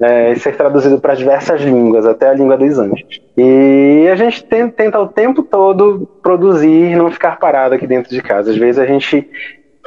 [0.00, 3.20] É, e ser traduzido para diversas línguas, até a língua dos anjos.
[3.36, 8.50] E a gente tenta o tempo todo produzir, não ficar parado aqui dentro de casa.
[8.50, 9.28] Às vezes a gente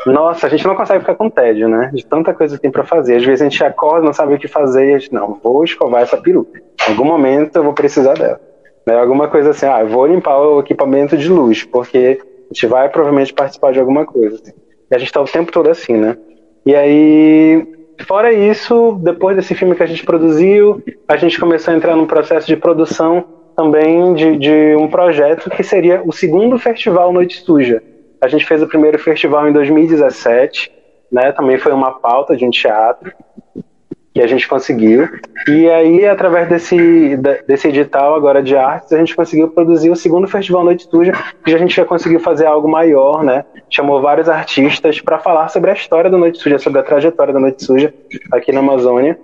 [0.05, 1.89] nossa, a gente não consegue ficar com tédio, né?
[1.93, 3.15] De tanta coisa que tem para fazer.
[3.15, 5.63] Às vezes a gente acorda, não sabe o que fazer, e a gente, não, vou
[5.63, 6.61] escovar essa peruca.
[6.87, 8.39] Em algum momento eu vou precisar dela.
[8.85, 8.99] Né?
[8.99, 13.33] Alguma coisa assim, ah, vou limpar o equipamento de luz, porque a gente vai provavelmente
[13.33, 14.35] participar de alguma coisa.
[14.35, 14.51] Assim.
[14.91, 16.17] E a gente tá o tempo todo assim, né?
[16.65, 17.67] E aí,
[18.05, 22.05] fora isso, depois desse filme que a gente produziu, a gente começou a entrar num
[22.05, 23.23] processo de produção
[23.55, 27.81] também de, de um projeto que seria o segundo festival Noite Suja
[28.25, 30.71] a gente fez o primeiro festival em 2017,
[31.11, 31.31] né?
[31.31, 33.11] Também foi uma pauta de um teatro
[34.13, 35.09] que a gente conseguiu.
[35.47, 40.25] E aí, através desse, desse edital agora de artes, a gente conseguiu produzir o segundo
[40.25, 41.11] Festival Noite Suja,
[41.43, 43.43] que a gente já conseguiu fazer algo maior, né?
[43.69, 47.39] Chamou vários artistas para falar sobre a história da Noite Suja, sobre a trajetória da
[47.39, 47.93] Noite Suja
[48.31, 49.19] aqui na Amazônia.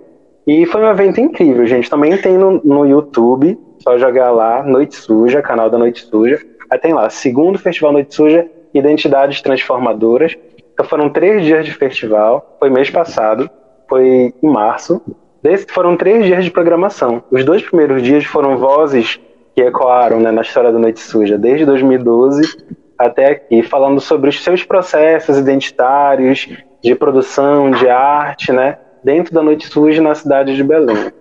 [0.46, 1.88] E foi um evento incrível, gente.
[1.88, 6.38] Também tem no, no YouTube, só jogar lá, Noite Suja, canal da Noite Suja.
[6.70, 10.36] Aí tem lá, segundo Festival Noite Suja, Identidades Transformadoras.
[10.72, 13.50] Então foram três dias de festival, foi mês passado,
[13.88, 15.02] foi em março.
[15.42, 17.22] Desse, foram três dias de programação.
[17.30, 19.18] Os dois primeiros dias foram vozes
[19.54, 24.42] que ecoaram né, na história da Noite Suja, desde 2012 até aqui, falando sobre os
[24.42, 26.48] seus processos identitários
[26.82, 31.12] de produção, de arte, né, dentro da Noite Suja na cidade de Belém.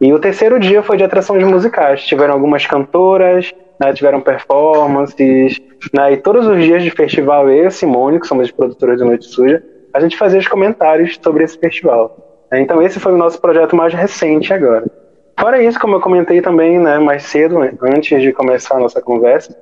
[0.00, 2.04] E o terceiro dia foi de atrações musicais.
[2.04, 5.60] Tiveram algumas cantoras, né, tiveram performances,
[5.92, 9.04] né, e todos os dias de festival, eu e Simone, que somos as produtoras de
[9.04, 9.62] Noite Suja,
[9.92, 12.46] a gente fazia os comentários sobre esse festival.
[12.52, 14.84] Então esse foi o nosso projeto mais recente agora.
[15.38, 19.56] Fora isso, como eu comentei também né, mais cedo, antes de começar a nossa conversa,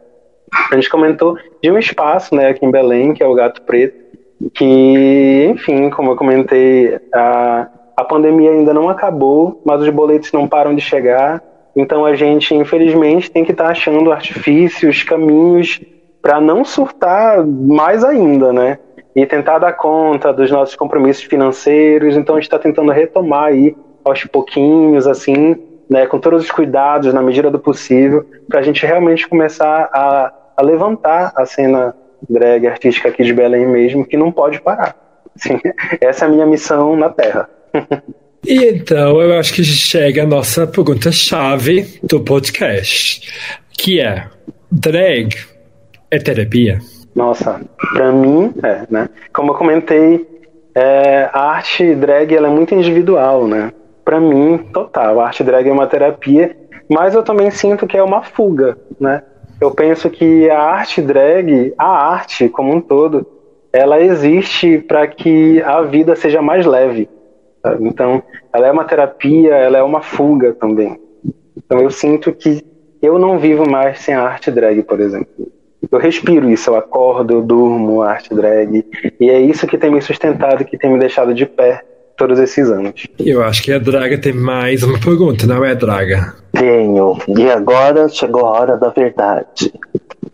[0.70, 4.04] a gente comentou de um espaço né, aqui em Belém, que é o Gato Preto,
[4.52, 10.46] que, enfim, como eu comentei, a, a pandemia ainda não acabou, mas os boletos não
[10.46, 11.42] param de chegar.
[11.76, 15.80] Então a gente, infelizmente, tem que estar tá achando artifícios, caminhos
[16.22, 18.78] para não surtar mais ainda, né?
[19.14, 22.16] E tentar dar conta dos nossos compromissos financeiros.
[22.16, 25.56] Então a gente está tentando retomar aí aos pouquinhos, assim,
[25.88, 30.32] né, com todos os cuidados na medida do possível, para a gente realmente começar a,
[30.56, 31.94] a, levantar a cena
[32.28, 34.96] drag artística aqui de Belém mesmo, que não pode parar.
[35.36, 35.60] Assim,
[36.00, 37.48] essa é a minha missão na Terra.
[38.46, 43.32] E então eu acho que chega a nossa pergunta-chave do podcast,
[43.72, 44.26] que é:
[44.70, 45.34] drag
[46.10, 46.78] é terapia?
[47.14, 47.62] Nossa,
[47.94, 49.08] para mim é, né?
[49.32, 50.26] Como eu comentei,
[50.74, 53.72] é, a arte drag ela é muito individual, né?
[54.04, 56.54] Para mim, total, a arte drag é uma terapia,
[56.86, 59.22] mas eu também sinto que é uma fuga, né?
[59.58, 63.26] Eu penso que a arte drag, a arte como um todo,
[63.72, 67.08] ela existe para que a vida seja mais leve
[67.80, 70.98] então, ela é uma terapia, ela é uma fuga também.
[71.56, 72.64] Então, eu sinto que
[73.00, 75.52] eu não vivo mais sem a arte drag, por exemplo.
[75.90, 78.84] Eu respiro isso, eu acordo, eu durmo a arte drag.
[79.20, 81.82] E é isso que tem me sustentado, que tem me deixado de pé
[82.16, 83.06] todos esses anos.
[83.18, 86.34] Eu acho que a Draga tem mais uma pergunta, não é, Draga?
[86.52, 87.18] Tenho.
[87.28, 89.72] E agora chegou a hora da verdade.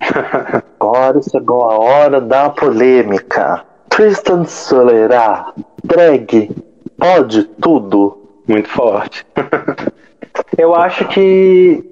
[0.79, 3.65] agora chegou a hora da polêmica.
[3.89, 5.53] Tristan Solerá,
[5.83, 6.51] drag
[7.01, 8.19] pode tudo.
[8.47, 9.27] Muito forte.
[10.57, 11.85] Eu acho que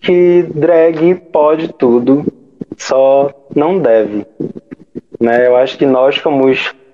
[0.00, 2.24] que drag pode tudo,
[2.76, 4.26] só não deve.
[5.20, 5.46] Né?
[5.46, 6.44] Eu acho que nós, como,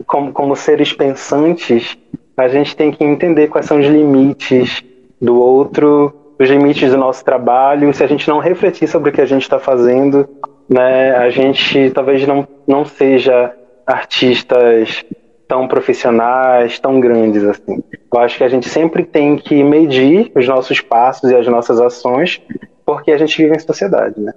[0.06, 1.96] como, como seres pensantes,
[2.36, 4.82] a gente tem que entender quais são os limites
[5.20, 7.92] do outro, os limites do nosso trabalho.
[7.94, 10.28] Se a gente não refletir sobre o que a gente está fazendo,
[10.68, 13.54] né, a gente talvez não, não seja
[13.86, 15.04] artistas
[15.48, 17.82] tão profissionais, tão grandes assim.
[18.12, 21.80] Eu acho que a gente sempre tem que medir os nossos passos e as nossas
[21.80, 22.40] ações,
[22.84, 24.32] porque a gente vive em sociedade, né?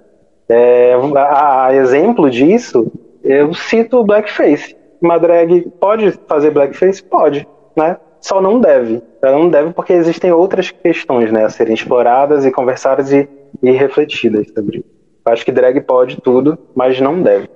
[0.48, 2.90] É, a, a, exemplo disso,
[3.22, 4.76] eu cito o blackface.
[5.00, 7.02] Uma drag pode fazer blackface?
[7.02, 7.46] Pode,
[7.76, 7.96] né?
[8.20, 9.02] Só não deve.
[9.22, 13.28] Ela não deve porque existem outras questões, né, a serem exploradas e conversadas e,
[13.62, 14.84] e refletidas sobre.
[15.24, 17.48] Acho que drag pode tudo, mas não deve.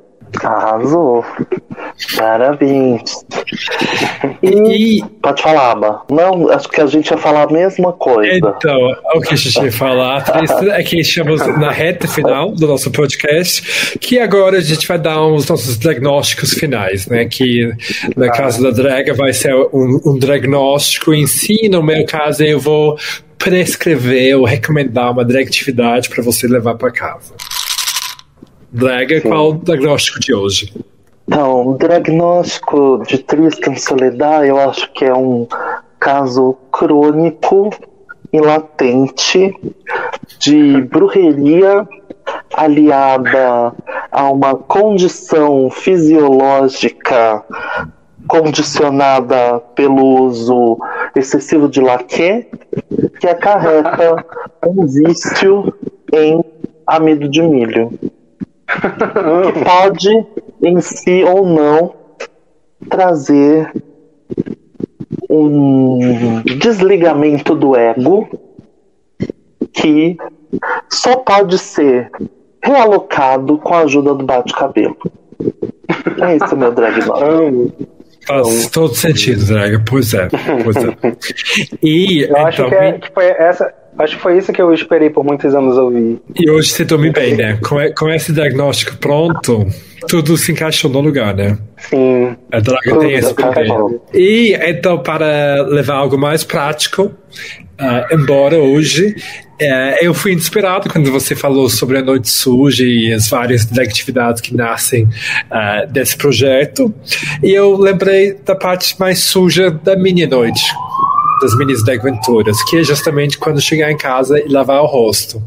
[0.43, 1.25] Arrasou.
[2.17, 3.25] Parabéns.
[4.43, 6.03] E, e, Pode falar, Aba.
[6.11, 8.37] Não, acho que a gente ia falar a mesma coisa.
[8.37, 8.79] Então,
[9.15, 10.25] o que a gente ia falar
[10.73, 15.23] é que estamos na reta final do nosso podcast, que agora a gente vai dar
[15.23, 17.25] os nossos diagnósticos finais, né?
[17.27, 17.73] Que
[18.17, 22.61] na caso da drag vai ser um, um diagnóstico em si, no meu caso eu
[22.61, 22.99] vou
[23.39, 27.35] prescrever ou recomendar uma drag atividade para você levar para casa.
[28.75, 29.29] Drag, Sim.
[29.29, 30.75] qual o diagnóstico de hoje?
[31.29, 35.47] Então, o diagnóstico de Tristan Soledad, eu acho que é um
[36.01, 37.71] caso crônico
[38.33, 39.55] e latente
[40.41, 41.87] de bruxeria
[42.53, 43.73] aliada
[44.11, 47.45] a uma condição fisiológica
[48.27, 50.79] condicionada pelo uso
[51.15, 52.49] excessivo de laque,
[53.21, 54.25] que acarreta
[54.67, 55.73] um vício
[56.13, 56.45] em
[56.89, 57.97] amido de milho
[59.53, 60.27] que pode
[60.63, 61.95] em si ou não
[62.89, 63.73] trazer
[65.29, 68.29] um desligamento do ego
[69.73, 70.17] que
[70.91, 72.11] só pode ser
[72.63, 74.97] realocado com a ajuda do bate-cabelo.
[76.21, 77.01] É isso, meu drag
[78.27, 79.83] Faz todo sentido, Draga.
[79.87, 80.29] Pois é,
[80.63, 80.97] pois é.
[81.83, 84.73] E, Eu então, acho que, é, que foi essa, Acho que foi isso que eu
[84.75, 86.21] esperei por muitos anos ouvir.
[86.35, 87.59] E hoje você dorme bem, né?
[87.65, 89.67] Com, com esse diagnóstico pronto,
[90.09, 91.57] tudo se encaixou no lugar, né?
[91.79, 92.37] Sim.
[92.53, 94.01] A droga tem esse poder.
[94.13, 99.15] E então, para levar algo mais prático, uh, embora hoje
[99.61, 104.41] uh, eu fui inspirado quando você falou sobre a Noite Suja e as várias atividades
[104.41, 106.93] que nascem uh, desse projeto,
[107.43, 110.65] e eu lembrei da parte mais suja da minha noite
[111.45, 115.43] das minis da aventuras, que é justamente quando chegar em casa e lavar o rosto.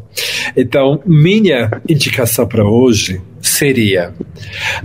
[0.56, 4.14] Então, minha indicação para hoje seria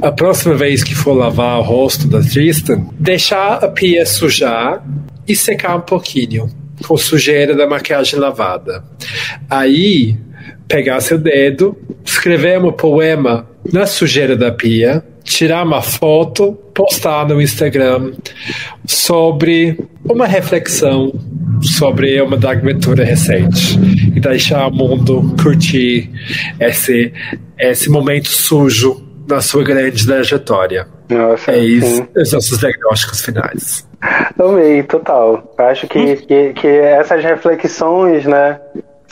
[0.00, 4.84] a próxima vez que for lavar o rosto da Tristan, deixar a pia sujar
[5.28, 6.50] e secar um pouquinho
[6.86, 8.82] com sujeira da maquiagem lavada.
[9.48, 10.16] Aí,
[10.66, 17.40] pegar seu dedo, escrever um poema na sujeira da pia, tirar uma foto, postar no
[17.40, 18.12] Instagram
[18.86, 21.12] sobre uma reflexão
[21.62, 23.78] sobre uma aventura recente
[24.14, 26.10] e deixar o mundo curtir
[26.58, 27.12] esse,
[27.58, 30.88] esse momento sujo na sua grande trajetória.
[31.08, 33.88] Nossa, é isso, os nossos diagnósticos finais.
[34.38, 35.54] Amei, total.
[35.56, 38.58] Acho que, que, que essas reflexões, né,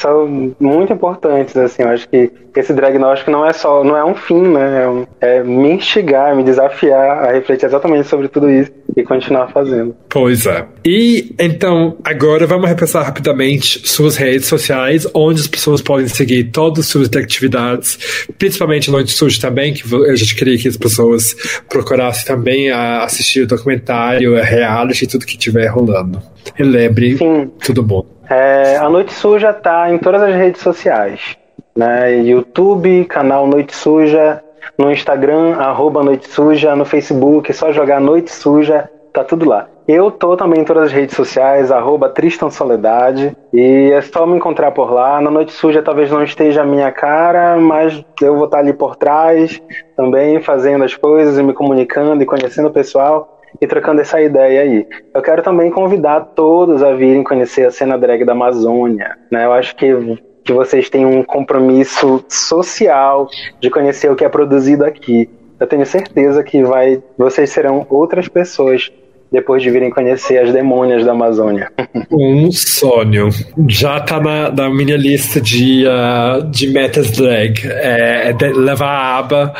[0.01, 4.15] são muito importantes, assim, eu acho que esse diagnóstico não é só, não é um
[4.15, 8.71] fim, né, é, um, é me instigar, me desafiar a refletir exatamente sobre tudo isso
[8.97, 9.95] e continuar fazendo.
[10.09, 10.67] Pois é.
[10.85, 16.81] E então, agora vamos repassar rapidamente suas redes sociais, onde as pessoas podem seguir todas
[16.81, 21.37] as suas atividades, principalmente no Noite Sujo também, que a gente queria que as pessoas
[21.69, 26.21] procurassem também a assistir o documentário, a reality, tudo que estiver rolando.
[26.59, 27.51] E lembre, Sim.
[27.63, 28.20] tudo bom.
[28.31, 31.37] É, a Noite Suja tá em todas as redes sociais.
[31.77, 32.19] Né?
[32.21, 34.41] YouTube, canal Noite Suja,
[34.79, 39.67] no Instagram, arroba Noite Suja, no Facebook, é só jogar Noite Suja, tá tudo lá.
[39.89, 44.37] Eu tô também em todas as redes sociais, arroba Tristan Soledade, e é só me
[44.37, 45.21] encontrar por lá.
[45.21, 48.95] Na Noite Suja talvez não esteja a minha cara, mas eu vou estar ali por
[48.95, 49.61] trás
[49.97, 54.63] também, fazendo as coisas e me comunicando e conhecendo o pessoal e trocando essa ideia
[54.63, 54.87] aí.
[55.15, 59.17] Eu quero também convidar todos a virem conhecer a cena drag da Amazônia.
[59.31, 59.45] Né?
[59.45, 63.29] Eu acho que, que vocês têm um compromisso social
[63.61, 65.29] de conhecer o que é produzido aqui.
[65.59, 68.91] Eu tenho certeza que vai, vocês serão outras pessoas
[69.31, 71.71] depois de virem conhecer as demônias da Amazônia.
[72.11, 73.29] Um sonho.
[73.69, 77.61] Já tá na, na minha lista de, uh, de metas drag.
[77.67, 79.55] É, é levar a aba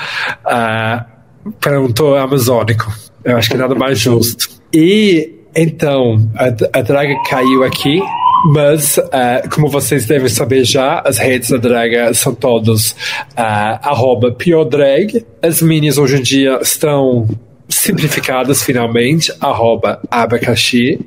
[0.45, 2.91] uh, para um tour amazônico.
[3.25, 4.49] Eu acho que nada mais justo.
[4.73, 8.01] E então, a, a draga caiu aqui,
[8.45, 14.35] mas, uh, como vocês devem saber já, as redes da Draga são todos uh, arroba
[15.43, 17.29] As minis hoje em dia estão
[17.71, 21.01] simplificadas finalmente, arroba abacaxi.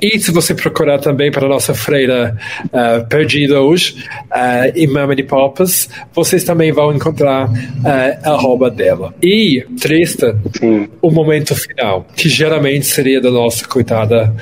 [0.00, 2.36] E se você procurar também para a nossa freira
[2.66, 9.14] uh, perdida hoje, uh, e Mamany Popas, vocês também vão encontrar uh, a arroba dela.
[9.22, 10.88] E, Tristan, Sim.
[11.02, 14.34] o momento final, que geralmente seria da nossa coitada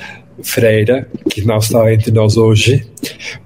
[0.42, 2.86] freira, que não está entre nós hoje.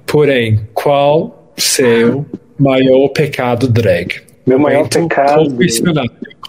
[0.06, 2.26] Porém, qual seu
[2.58, 4.20] maior pecado drag?
[4.46, 5.56] Meu maior pecado.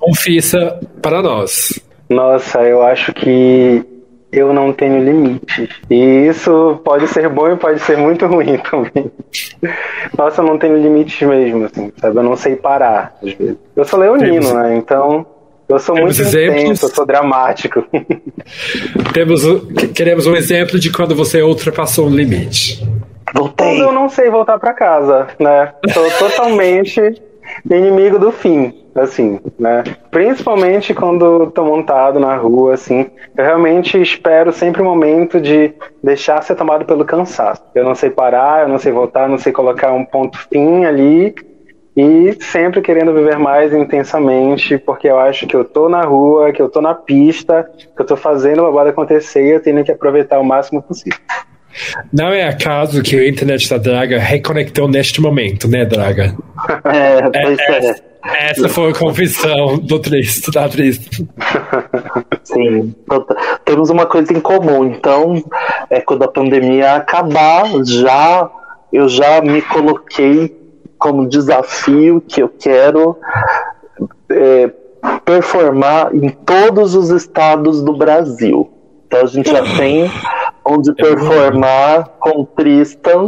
[0.03, 1.81] Confissa para nós.
[2.09, 3.81] Nossa, eu acho que
[4.33, 5.69] eu não tenho limites.
[5.89, 9.09] E isso pode ser bom e pode ser muito ruim também.
[10.17, 12.17] Nossa, eu não tenho limites mesmo, assim, sabe?
[12.17, 13.55] Eu não sei parar, às vezes.
[13.75, 14.53] Eu sou leonino, Temos...
[14.53, 14.75] né?
[14.75, 15.25] Então,
[15.69, 16.63] eu sou Temos muito exemplos...
[16.63, 17.85] intenso, eu sou dramático.
[19.13, 19.41] Temos,
[19.95, 22.85] queremos um exemplo de quando você ultrapassou um limite.
[23.33, 23.67] Voltei.
[23.67, 25.71] Quando eu não sei voltar para casa, né?
[25.93, 26.99] Sou totalmente
[27.69, 29.83] inimigo do fim, assim, né?
[30.11, 35.73] Principalmente quando tô montado na rua, assim, eu realmente espero sempre o momento de
[36.03, 37.63] deixar ser tomado pelo cansaço.
[37.73, 40.85] Eu não sei parar, eu não sei voltar, eu não sei colocar um ponto fim
[40.85, 41.33] ali
[41.95, 46.61] e sempre querendo viver mais intensamente, porque eu acho que eu tô na rua, que
[46.61, 49.91] eu tô na pista, que eu tô fazendo a babada acontecer e eu tenho que
[49.91, 51.19] aproveitar o máximo possível.
[52.11, 56.35] Não é acaso que a internet da Draga reconectou neste momento, né, Draga?
[56.85, 57.63] É, pois é.
[57.63, 57.89] é.
[57.89, 61.27] Essa, essa foi a confissão do triste, da triste.
[62.43, 62.95] Sim,
[63.65, 64.85] temos uma coisa em comum.
[64.85, 65.43] Então,
[65.89, 68.49] é quando a pandemia acabar, já
[68.91, 70.55] eu já me coloquei
[70.97, 73.17] como desafio que eu quero
[74.29, 74.71] é,
[75.25, 78.71] performar em todos os estados do Brasil.
[79.07, 80.09] Então a gente já tem
[80.63, 83.27] onde é performar com Tristan,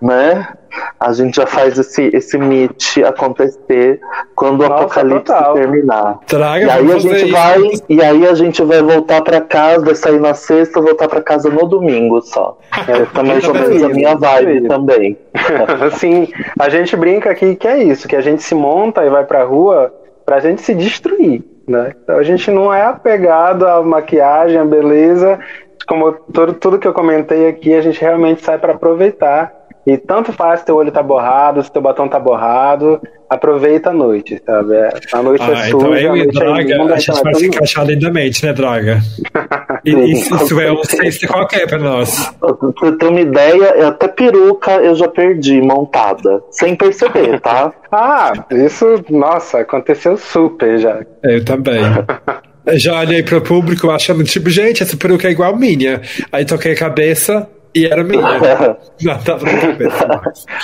[0.00, 0.54] né?
[0.98, 4.00] A gente já faz esse, esse meet acontecer
[4.34, 5.54] quando Nossa, o apocalipse total.
[5.54, 6.18] terminar.
[6.26, 7.32] Traga e aí a gente isso.
[7.32, 11.22] vai e aí a gente vai voltar para casa, vai sair na sexta, voltar para
[11.22, 12.58] casa no domingo só.
[12.86, 15.18] É, tá mais ou menos a minha vibe também.
[15.86, 19.24] Assim, a gente brinca aqui que é isso, que a gente se monta e vai
[19.24, 19.92] pra rua
[20.24, 21.42] pra gente se destruir.
[21.66, 21.94] Né?
[22.02, 25.38] Então a gente não é apegado à maquiagem, à beleza,
[25.86, 29.52] como tudo, tudo que eu comentei aqui, a gente realmente sai para aproveitar.
[29.86, 33.92] E tanto faz se teu olho tá borrado, se teu batom tá borrado, aproveita a
[33.92, 34.74] noite, sabe?
[34.74, 37.22] É, a noite é ah, é então suja, eu e é Draga, é a gente
[37.22, 39.00] vai se encaixar lindamente, né, Draga?
[39.82, 42.30] E, isso, isso é um sexto qualquer pra nós.
[42.78, 47.72] Pra ter uma ideia, até peruca eu já perdi montada, sem perceber, tá?
[47.90, 51.00] ah, isso, nossa, aconteceu super já.
[51.22, 51.80] Eu também.
[52.76, 56.02] já olhei pro público achando, tipo, gente, essa peruca é igual a minha.
[56.30, 58.76] Aí toquei a cabeça e era minha.
[59.02, 60.22] Não tava na cabeça.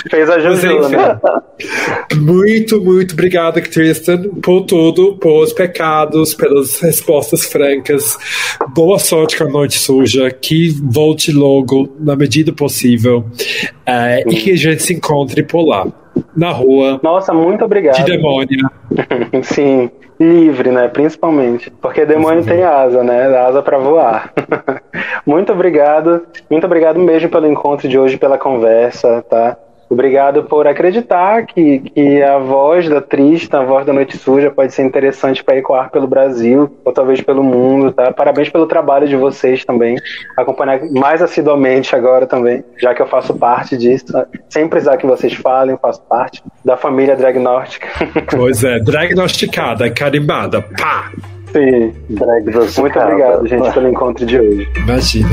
[0.09, 1.19] Fez a Juju, né?
[2.15, 8.17] Muito, muito obrigado, Tristan, por tudo, por pecados, pelas respostas francas.
[8.73, 10.29] Boa sorte com a noite suja.
[10.29, 13.25] Que volte logo, na medida possível.
[13.85, 15.87] É, e que a gente se encontre por lá,
[16.35, 16.99] na rua.
[17.01, 17.95] Nossa, muito obrigado.
[17.95, 18.69] De demônia.
[19.43, 19.89] Sim
[20.19, 20.87] livre, né?
[20.87, 21.69] Principalmente.
[21.69, 23.27] Porque demônio tem asa, né?
[23.37, 24.33] Asa para voar.
[25.25, 26.25] muito obrigado.
[26.49, 29.57] Muito obrigado mesmo pelo encontro de hoje, pela conversa, tá?
[29.89, 34.73] Obrigado por acreditar que, que a voz da Trista, a voz da Noite Suja, pode
[34.73, 38.11] ser interessante para ecoar pelo Brasil, ou talvez pelo mundo, tá?
[38.11, 39.95] Parabéns pelo trabalho de vocês também.
[40.35, 44.05] Acompanhar mais assiduamente agora também, já que eu faço parte disso.
[44.49, 47.87] Sem precisar que vocês falem, eu faço parte da família Dragnóstica.
[48.29, 51.11] Pois é, Dragnosticada, carimbada, pá!
[51.51, 52.81] Sim, Dragnosticada.
[52.81, 54.67] Muito obrigado, gente, pelo encontro de hoje.
[54.75, 55.29] Imagina.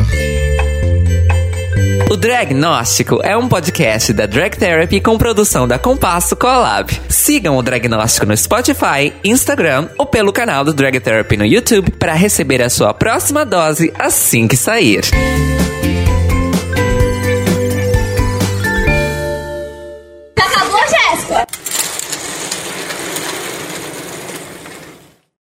[2.10, 6.92] O Dragnóstico é um podcast da Drag Therapy com produção da Compasso Collab.
[7.08, 12.12] Sigam o Dragnóstico no Spotify, Instagram ou pelo canal do Drag Therapy no YouTube para
[12.12, 15.02] receber a sua próxima dose assim que sair.